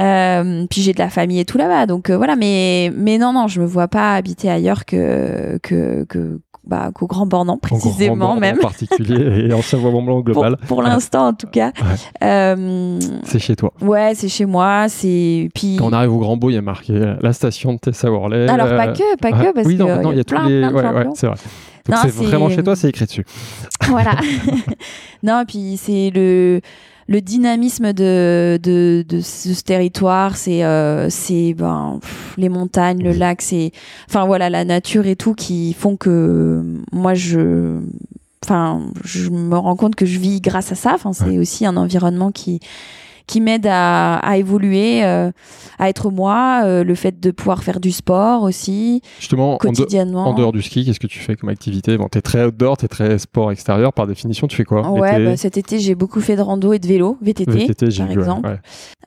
[0.00, 2.36] Euh, puis j'ai de la famille et tout là-bas, donc euh, voilà.
[2.36, 7.06] Mais, mais non, non, je me vois pas habiter ailleurs que, que, que bah, qu'au
[7.06, 8.58] Grand Bornand précisément même.
[8.58, 10.56] En particulier et en Savoie-Mont-Blanc global.
[10.68, 11.72] Pour, l'instant en tout cas.
[12.20, 13.72] c'est chez toi.
[13.80, 14.88] Ouais, c'est chez moi.
[14.88, 15.76] C'est puis.
[15.76, 18.48] Quand on arrive au Grand Beau, il y a marqué la station de Tessa-Worley.
[18.48, 20.66] Alors pas que, pas que parce oui, non, non, il y a, tous les.
[20.66, 21.36] Ouais, ouais, c'est vrai.
[21.88, 23.24] Donc c'est vraiment chez toi, c'est écrit dessus.
[23.88, 24.14] Voilà.
[25.22, 26.60] non, puis c'est le
[27.12, 32.00] le dynamisme de, de, de ce territoire, c'est euh, c'est ben,
[32.38, 33.70] les montagnes, le lac, c'est
[34.08, 37.80] enfin voilà la nature et tout qui font que moi je
[38.42, 40.92] enfin je me rends compte que je vis grâce à ça.
[40.94, 42.60] Enfin c'est aussi un environnement qui
[43.32, 45.30] qui m'aide à, à, évoluer, euh,
[45.78, 50.26] à être moi, euh, le fait de pouvoir faire du sport aussi, Justement, quotidiennement.
[50.26, 51.96] En, dehors du ski, qu'est-ce que tu fais comme activité?
[51.96, 54.86] Bon, tu es très outdoor, tu es très sport extérieur, par définition, tu fais quoi?
[54.90, 58.10] Ouais, bah, cet été, j'ai beaucoup fait de rando et de vélo, VTT, VTT par
[58.10, 58.60] exemple.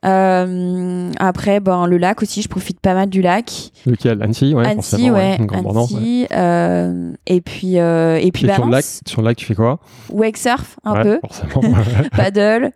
[0.06, 3.72] Euh, après, ben, le lac aussi, je profite pas mal du lac.
[3.86, 4.22] Lequel?
[4.22, 4.66] Annecy, ouais.
[4.66, 5.38] Annecy, ouais.
[5.54, 9.56] Annecy, euh, et puis, euh, et puis sur, le lac, sur le lac, tu fais
[9.56, 9.80] quoi?
[10.10, 11.20] Wake surf, un peu.
[11.22, 11.76] Forcément.
[12.16, 12.72] Paddle.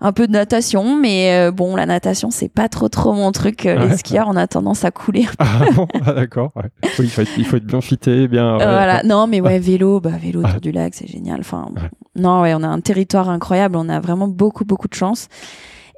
[0.00, 3.64] Un peu de natation, mais euh, bon, la natation, c'est pas trop trop mon truc.
[3.64, 5.26] Euh, les skieurs, on a tendance à couler.
[5.38, 5.60] Ah,
[6.06, 6.52] ah, d'accord.
[6.98, 8.56] il, faut être, bien fité, bien.
[8.56, 9.02] voilà.
[9.02, 11.40] Non, mais ouais, vélo, bah, vélo autour du lac, c'est génial.
[11.40, 11.68] Enfin,
[12.16, 13.76] non, ouais, on a un territoire incroyable.
[13.76, 15.28] On a vraiment beaucoup beaucoup de chance.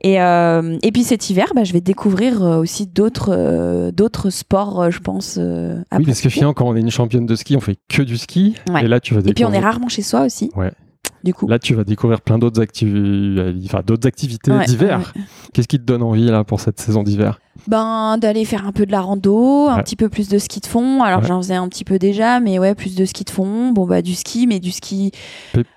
[0.03, 5.01] Et, euh, et puis cet hiver, bah, je vais découvrir aussi d'autres d'autres sports, je
[5.01, 5.39] pense.
[5.39, 8.19] oui, parce que finalement, quand on est une championne de ski, on fait que du
[8.19, 8.55] ski.
[8.81, 9.31] Et là, tu vas découvrir.
[9.31, 10.51] Et puis on est rarement chez soi aussi.
[10.55, 10.71] Ouais.
[11.49, 12.63] Là, tu vas découvrir plein d'autres
[13.65, 15.13] enfin, d'autres activités d'hiver.
[15.53, 17.41] Qu'est-ce qui te donne envie là pour cette saison d'hiver?
[17.69, 20.67] Ben d'aller faire un peu de la rando, un petit peu plus de ski de
[20.67, 21.03] fond.
[21.03, 23.73] Alors j'en faisais un petit peu déjà, mais ouais, plus de ski de fond.
[23.73, 25.11] Bon bah du ski, mais du ski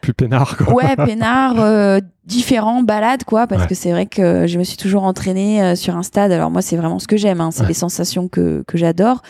[0.01, 0.73] plus peinard quoi.
[0.73, 1.55] Ouais, peinard.
[1.69, 5.75] Euh, différent balade quoi parce que c'est vrai que je me suis toujours entraînée euh,
[5.75, 8.63] sur un stade alors moi c'est vraiment ce que j'aime hein, c'est les sensations que,
[8.67, 9.21] que j'adore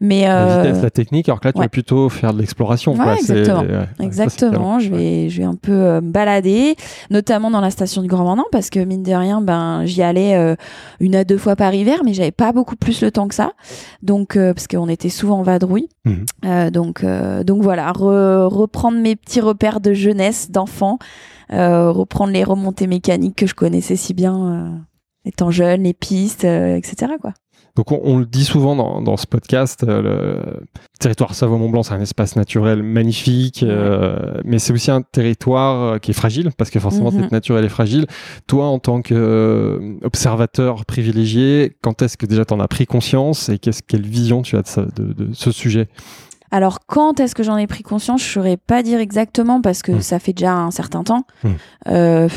[0.00, 2.94] mais la vitesse, euh, la technique, alors que là, tu vas plutôt faire de l'exploration.
[3.16, 3.64] exactement.
[4.00, 4.78] exactement.
[4.78, 6.76] je vais, je vais un peu euh, balader,
[7.10, 10.36] notamment dans la station du Grand Mornan, parce que mine de rien, ben, j'y allais
[10.36, 10.54] euh,
[11.00, 13.52] une à deux fois par hiver, mais j'avais pas beaucoup plus le temps que ça.
[14.02, 15.88] Donc, parce qu'on était souvent en vadrouille.
[16.04, 16.70] Mhm.
[16.70, 17.04] donc,
[17.44, 20.98] donc voilà, reprendre mes petits repères de jeunesse, d'enfant,
[21.50, 24.86] reprendre les remontées mécaniques que je connaissais si bien
[25.24, 27.12] étant jeune, les pistes, etc.
[27.20, 27.32] Quoi.
[27.78, 32.34] Donc on, le dit souvent dans, ce podcast, euh, le territoire Savoie-Mont-Blanc, c'est un espace
[32.34, 37.12] naturel magnifique, euh, mais c'est aussi un territoire euh, qui est fragile, parce que forcément
[37.12, 38.06] cette nature elle est fragile.
[38.48, 43.60] Toi, en tant qu'observateur privilégié, quand est-ce que déjà tu en as pris conscience et
[43.60, 44.62] qu'est-ce quelle vision tu as
[44.96, 45.86] de ce sujet?
[46.50, 49.92] Alors quand est-ce que j'en ai pris conscience, je saurais pas dire exactement parce que
[49.92, 50.00] hmm.
[50.00, 51.24] ça fait déjà un certain temps.
[51.44, 51.52] Hmm.
[51.88, 52.28] Euh,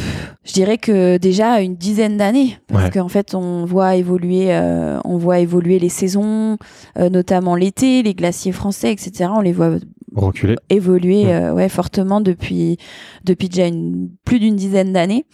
[0.43, 5.17] je dirais que déjà une dizaine d'années parce qu'en fait on voit évoluer, euh, on
[5.17, 6.57] voit évoluer les saisons,
[6.97, 9.29] euh, notamment l'été, les glaciers français, etc.
[9.33, 9.77] On les voit
[10.15, 12.77] reculer, évoluer, euh, ouais, fortement depuis
[13.23, 15.25] depuis déjà une, plus d'une dizaine d'années.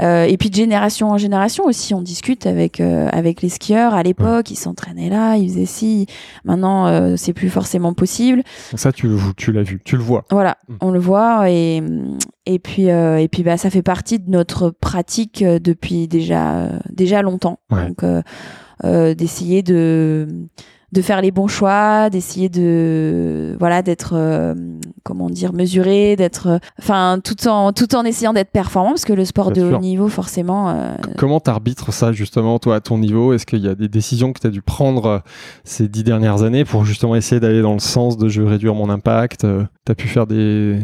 [0.00, 3.94] Euh, et puis de génération en génération aussi, on discute avec euh, avec les skieurs.
[3.94, 6.06] À l'époque, ils s'entraînaient là, ils faisaient ci.
[6.44, 8.42] Maintenant, c'est plus forcément possible.
[8.74, 10.24] Ça, tu le tu l'as vu, tu le vois.
[10.30, 10.74] Voilà, mm.
[10.80, 11.82] on le voit et
[12.46, 17.60] et puis et puis bah ça fait partie de notre pratique depuis déjà déjà longtemps.
[17.70, 18.04] Donc
[18.82, 20.28] d'essayer de
[20.92, 24.54] de faire les bons choix, d'essayer de voilà d'être euh,
[25.02, 29.24] comment dire mesuré, d'être enfin tout en tout en essayant d'être performant parce que le
[29.24, 30.70] sport de haut niveau forcément.
[30.70, 30.94] Euh...
[31.16, 33.32] Comment t'arbitres ça justement toi à ton niveau?
[33.32, 35.18] Est-ce qu'il y a des décisions que tu as dû prendre euh,
[35.64, 38.74] ces dix dernières années pour justement essayer d'aller dans le sens de je veux réduire
[38.74, 40.78] mon impact euh, Tu as pu faire des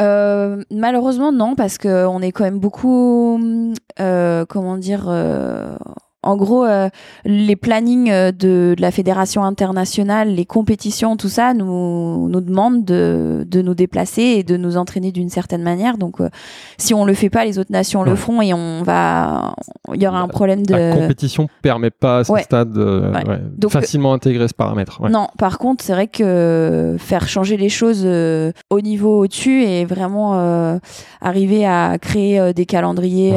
[0.00, 3.40] euh, malheureusement non parce que on est quand même beaucoup
[3.98, 5.76] euh, comment dire euh,
[6.24, 6.88] en gros, euh,
[7.24, 13.46] les plannings euh, de, la fédération internationale, les compétitions, tout ça, nous, nous demandent de,
[13.48, 15.96] de nous déplacer et de nous entraîner d'une certaine manière.
[15.96, 16.28] Donc, euh,
[16.76, 19.54] si on le fait pas, les autres nations le feront et on va,
[19.94, 20.74] il y aura un problème de.
[20.74, 25.00] La compétition permet pas à ce stade de facilement intégrer ce paramètre.
[25.08, 30.80] Non, par contre, c'est vrai que faire changer les choses au niveau au-dessus et vraiment
[31.20, 33.34] arriver à créer des calendriers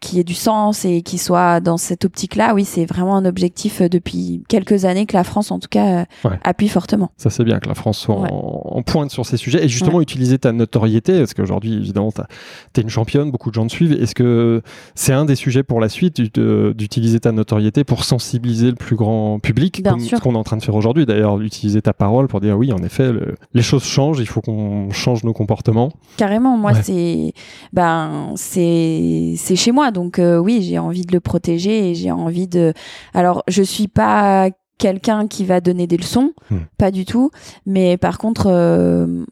[0.00, 3.80] qui aient du sens et qui soient dans cette optique-là, oui, c'est vraiment un objectif
[3.80, 7.10] euh, depuis quelques années que la France, en tout cas, euh, appuie fortement.
[7.16, 9.64] Ça, c'est bien que la France soit en, pointe sur ces sujets.
[9.64, 13.66] Et justement utiliser ta notoriété, parce qu'aujourd'hui, évidemment, tu es une championne, beaucoup de gens
[13.66, 13.92] te suivent.
[13.92, 14.62] Est-ce que
[14.94, 19.38] c'est un des sujets pour la suite d'utiliser ta notoriété pour sensibiliser le plus grand
[19.38, 21.06] public, comme ce qu'on est en train de faire aujourd'hui?
[21.06, 23.10] D'ailleurs, utiliser ta parole pour dire oui, en effet,
[23.52, 25.92] les choses changent, il faut qu'on change nos comportements.
[26.16, 27.32] Carrément, moi, c'est
[27.72, 32.72] ben, c'est chez moi, donc euh, oui, j'ai envie de le protéger j'ai envie de.
[33.12, 36.58] Alors, je suis pas quelqu'un qui va donner des leçons, Hmm.
[36.78, 37.30] pas du tout.
[37.66, 39.24] Mais par contre, euh,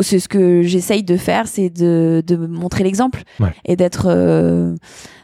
[0.00, 3.52] c'est ce que j'essaye de faire, c'est de, de montrer l'exemple Ouais.
[3.64, 4.74] et d'être euh,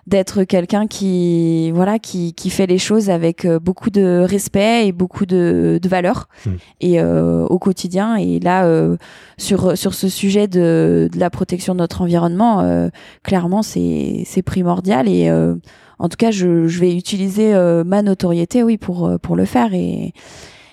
[0.06, 4.92] d'être quelqu'un qui voilà qui, qui fait les choses avec euh, beaucoup de respect et
[4.92, 6.56] beaucoup de, de valeur Hmm.
[6.80, 8.16] et euh, au quotidien.
[8.16, 8.96] Et là, euh,
[9.38, 12.88] sur sur ce sujet de, de la protection de notre environnement, euh,
[13.22, 15.54] clairement, c'est c'est primordial et euh,
[15.98, 19.72] en tout cas, je, je vais utiliser euh, ma notoriété, oui, pour pour le faire
[19.74, 20.12] et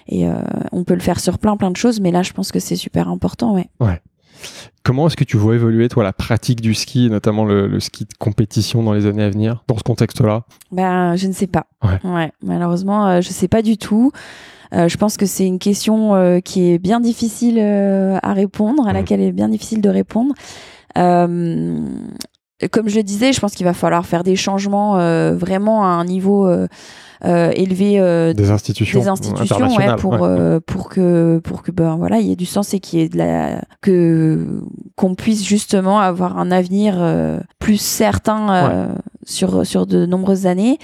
[0.07, 0.33] et euh,
[0.73, 2.75] on peut le faire sur plein plein de choses, mais là, je pense que c'est
[2.75, 3.69] super important, ouais.
[4.83, 8.03] Comment est-ce que tu vois évoluer, toi, la pratique du ski, notamment le, le ski
[8.05, 10.43] de compétition dans les années à venir, dans ce contexte-là?
[10.71, 11.65] Ben, je ne sais pas.
[11.83, 12.31] Ouais.
[12.41, 14.11] malheureusement, euh, je sais pas du tout.
[14.73, 18.89] Euh, je pense que c'est une question euh, qui est bien difficile à répondre, à
[18.89, 18.93] Mhm.
[18.93, 20.33] laquelle il est bien difficile de répondre.
[22.71, 25.87] Comme je le disais, je pense qu'il va falloir faire des changements euh, vraiment à
[25.87, 26.67] un niveau euh,
[27.25, 30.19] euh, élevé euh, Des institutions, des institutions ouais, pour ouais.
[30.23, 33.03] euh, pour que pour que ben voilà il y ait du sens et qu'il y
[33.03, 34.45] ait de la que
[34.95, 38.87] qu'on puisse justement avoir un avenir euh, plus certain euh,
[39.25, 40.79] sur sur de nombreuses années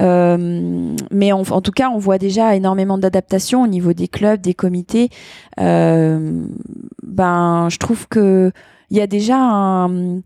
[0.00, 4.40] euh, mais en, en tout cas, on voit déjà énormément d'adaptations au niveau des clubs,
[4.40, 5.10] des comités.
[5.58, 6.44] Euh,
[7.02, 8.52] ben, je trouve que
[8.90, 10.20] il y a déjà un,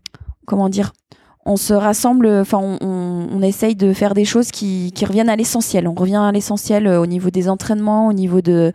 [0.45, 0.93] comment dire,
[1.45, 5.29] on se rassemble, enfin, on, on, on essaye de faire des choses qui, qui reviennent
[5.29, 5.87] à l'essentiel.
[5.87, 8.71] On revient à l'essentiel euh, au niveau des entraînements, au niveau de,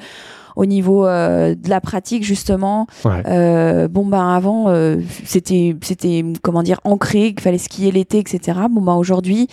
[0.57, 2.87] au niveau euh, de la pratique justement.
[3.05, 3.23] Ouais.
[3.27, 8.59] Euh, bon ben avant euh, c'était c'était comment dire ancré qu'il fallait skier l'été etc.
[8.71, 9.49] Bon ben aujourd'hui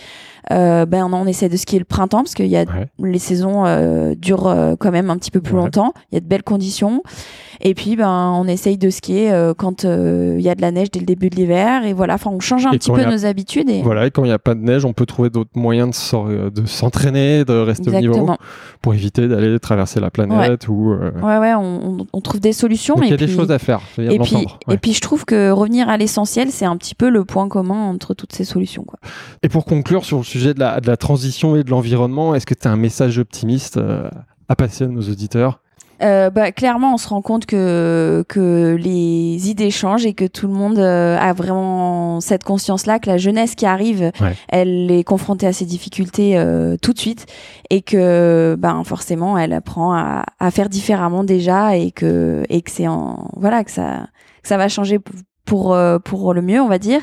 [0.52, 2.88] euh, ben on, on essaie de skier le printemps parce qu'il y a Ouais.
[3.04, 5.62] les saisons euh, durent euh, quand même un petit peu plus Ouais.
[5.62, 5.94] longtemps.
[6.12, 7.02] Il y a de belles conditions.
[7.60, 10.92] Et puis, ben, on essaye de skier euh, quand il y a de la neige
[10.92, 11.86] dès le début de l'hiver.
[11.86, 13.68] Et voilà, enfin, on change un Et petit peu a- nos habitudes.
[13.70, 13.82] Et...
[13.82, 16.66] Voilà, et quand il n'y a pas de neige, on peut trouver d'autres moyens de
[16.68, 18.38] s'entraîner, de rester au niveau Exactement.
[18.82, 20.92] pour éviter d'aller traverser la planète ou.
[20.92, 22.94] euh, Ouais, ouais, on, trouve des solutions.
[22.96, 23.82] Donc il y a des choses à faire.
[23.98, 24.76] Et puis, ouais.
[24.76, 27.88] et puis, je trouve que revenir à l'essentiel, c'est un petit peu le point commun
[27.90, 28.84] entre toutes ces solutions.
[28.84, 29.00] Quoi.
[29.42, 32.46] Et pour conclure sur le sujet de la, de la transition et de l'environnement, est-ce
[32.46, 34.10] que tu as un message optimiste euh,
[34.50, 35.60] à passer à nos auditeurs?
[36.04, 40.46] Euh, bah, clairement, on se rend compte que, que les idées changent et que tout
[40.46, 44.36] le monde euh, a vraiment cette conscience-là, que la jeunesse qui arrive, Ouais.
[44.50, 47.26] elle est confrontée à ces difficultés euh, tout de suite
[47.72, 52.70] et que ben, forcément, elle apprend à, à faire différemment déjà et que, et que
[52.70, 54.02] c'est en, voilà, que ça,
[54.44, 55.00] que ça va changer
[55.48, 57.02] pour, euh, pour le mieux, on va dire.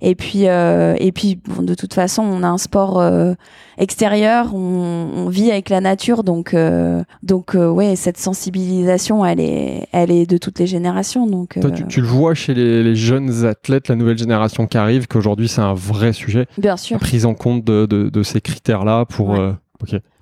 [0.00, 3.32] Et puis, euh, et puis bon, de toute façon, on a un sport euh,
[3.78, 9.40] extérieur, on, on vit avec la nature, donc, euh, donc euh, ouais, cette sensibilisation, elle
[9.40, 11.26] est, elle est de toutes les générations.
[11.26, 14.78] Donc, Toi, tu, tu le vois chez les, les jeunes athlètes, la nouvelle génération qui
[14.78, 16.98] arrive, qu'aujourd'hui c'est un vrai sujet, bien la sûr.
[16.98, 19.30] prise en compte de, de- de ces critères-là pour.
[19.30, 19.52] Ouais.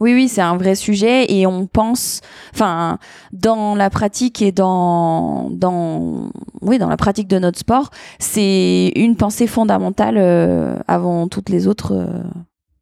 [0.00, 2.20] Oui, oui, c'est un vrai sujet et on pense,
[2.52, 2.98] enfin,
[3.32, 6.30] dans la pratique et dans, dans,
[6.60, 11.66] oui, dans la pratique de notre sport, c'est une pensée fondamentale euh, avant toutes les
[11.66, 12.22] autres euh,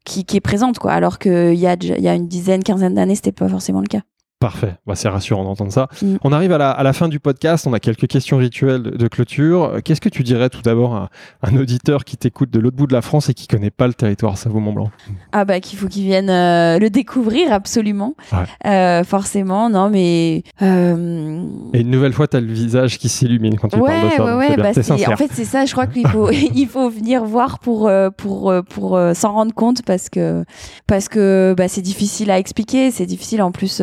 [0.03, 0.91] qui, est présente, quoi.
[0.91, 4.01] Alors qu'il y a, y a une dizaine, quinzaine d'années, c'était pas forcément le cas.
[4.45, 5.87] Parfait, bah, c'est rassurant d'entendre ça.
[6.03, 6.17] Mm.
[6.23, 9.07] On arrive à la, à la fin du podcast, on a quelques questions rituelles de,
[9.07, 9.63] clôture.
[9.63, 11.09] Euh, Qu'est-ce que tu dirais tout d'abord à
[11.41, 13.95] un auditeur qui t'écoute de l'autre bout de la France et qui connaît pas le
[13.95, 14.91] territoire Savoie-Mont-Blanc
[15.31, 18.37] Ah bah qu'il faut qu'ils viennent euh, le découvrir absolument, Ouais.
[18.67, 19.67] Euh, forcément.
[19.71, 21.43] Non mais euh,
[21.73, 24.15] Et une nouvelle fois, tu as le visage qui s'illumine quand tu parles de ouais
[24.15, 24.25] ça.
[24.25, 24.73] ouais ouais.
[24.73, 25.65] c'est bah, en fait c'est ça.
[25.65, 30.09] Je crois qu'il faut il faut venir voir pour pour pour s'en rendre compte parce
[30.09, 30.45] que
[30.85, 32.91] parce que bah, c'est difficile à expliquer.
[32.91, 33.81] C'est difficile en plus.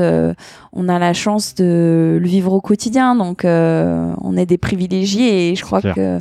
[0.73, 5.51] On a la chance de le vivre au quotidien, donc euh, on est des privilégiés
[5.51, 6.19] et je crois clair, que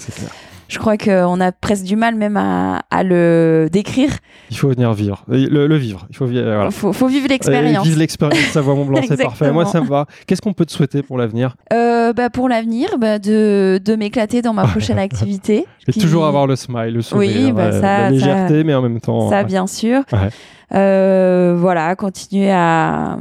[0.67, 4.09] je crois qu'on a presque du mal même à, à le décrire.
[4.49, 6.05] Il faut venir vivre, le, le vivre.
[6.09, 6.43] Il faut vivre.
[6.45, 6.71] Voilà.
[6.71, 7.85] Faut, faut vivre l'expérience.
[7.85, 9.51] Vive l'expérience Savoie-Mont-Blanc, c'est parfait.
[9.51, 10.05] Moi, ça me va.
[10.27, 11.55] Qu'est-ce qu'on peut te souhaiter pour l'avenir?
[11.73, 15.65] Euh, bah, pour l'avenir, bah, de, de m'éclater dans ma prochaine activité.
[15.87, 18.63] Et qui- toujours avoir le smile, le sourire, Oui, bah, euh, ça- la légèreté, ça-
[18.63, 19.29] mais en même temps.
[19.29, 19.43] Ça, ouais.
[19.45, 20.03] bien sûr.
[20.13, 20.29] Ouais.
[20.73, 23.17] Euh, voilà, continuer à,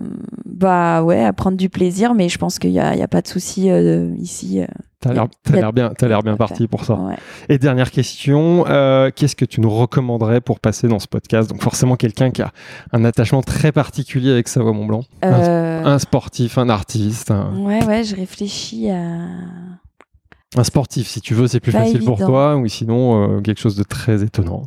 [0.47, 3.09] bah, ouais, à prendre du plaisir, mais je pense qu'il n'y a, il y a
[3.09, 4.61] pas de souci euh, ici.
[4.61, 4.67] euh,
[5.01, 6.95] T'as l'air, l'air bien, t'as l'air bien parti pour ça.
[6.95, 7.17] ouais.
[7.49, 11.49] Et dernière question, euh, qu'est-ce que tu nous recommanderais pour passer dans ce podcast?
[11.49, 12.53] Donc forcément quelqu'un qui a
[12.93, 18.15] un attachement très particulier avec Savoie-Mont-Blanc, Euh, un sportif, un artiste, un, ouais, ouais, je
[18.15, 18.99] réfléchis à.
[20.57, 23.61] un sportif si tu veux, c'est plus Pas facile pour toi, ou sinon euh, quelque
[23.61, 24.65] chose de très étonnant.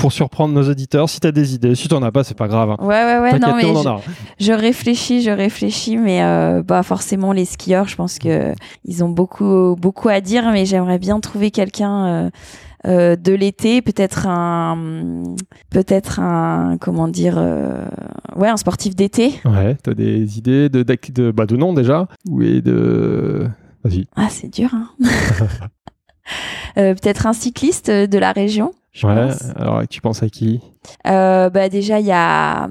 [0.00, 2.36] Pour surprendre nos auditeurs, si tu as des idées, si tu n'en as pas, c'est
[2.36, 2.70] pas grave.
[2.70, 2.76] hein.
[2.80, 4.00] Ouais, ouais, ouais, non, mais on je, en a.
[4.38, 9.10] je réfléchis, je réfléchis, mais euh, bah forcément les skieurs, je pense que ils ont
[9.10, 12.30] beaucoup beaucoup à dire, mais j'aimerais bien trouver quelqu'un euh,
[12.86, 15.34] euh, de l'été, peut-être un
[15.68, 17.84] peut-être un comment dire euh,
[18.36, 19.34] ouais, un sportif d'été.
[19.44, 23.46] Ouais, t'as des idées de, de, bah, de nom déjà Ou de.
[23.84, 24.06] Vas-y.
[24.16, 24.88] Ah, c'est dur, hein
[26.74, 28.72] Peut-être un cycliste de la région.
[29.04, 30.60] Ouais, alors tu penses à qui?
[31.04, 32.68] Bah, Déjà, il y a.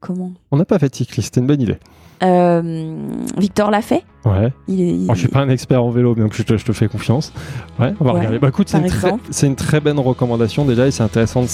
[0.00, 0.32] comment?
[0.50, 1.78] On n'a pas fait cycliste, c'était une bonne idée.
[2.22, 2.94] Euh,
[3.36, 4.04] Victor l'a fait.
[4.24, 4.52] Ouais.
[4.68, 7.32] Il je suis pas un expert en vélo, mais je te, je te fais confiance.
[7.80, 8.38] Ouais, on va regarder.
[8.38, 11.48] Bah écoute, c'est une, une, très bonne recommandation déjà, et c'est intéressant de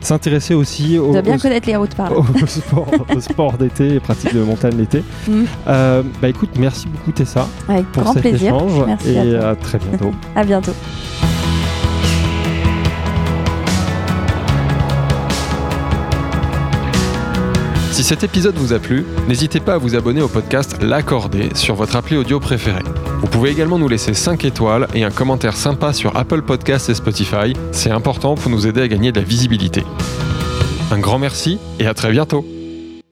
[0.00, 4.34] s'intéresser aussi au, bien connaître les routes par au, sport, au sport d'été et pratique
[4.34, 5.02] de montagne l'été.
[5.28, 5.42] Mm.
[5.68, 8.54] Euh, bah écoute, merci beaucoup Tessa Avec pour grand cet plaisir.
[8.54, 10.12] échange merci et à très bientôt.
[10.34, 10.72] à bientôt.
[18.00, 21.74] Si cet épisode vous a plu, n'hésitez pas à vous abonner au podcast L'Accordé sur
[21.74, 22.82] votre appli audio préférée.
[23.20, 26.94] Vous pouvez également nous laisser 5 étoiles et un commentaire sympa sur Apple Podcasts et
[26.94, 27.52] Spotify.
[27.72, 29.84] C'est important pour nous aider à gagner de la visibilité.
[30.90, 32.46] Un grand merci et à très bientôt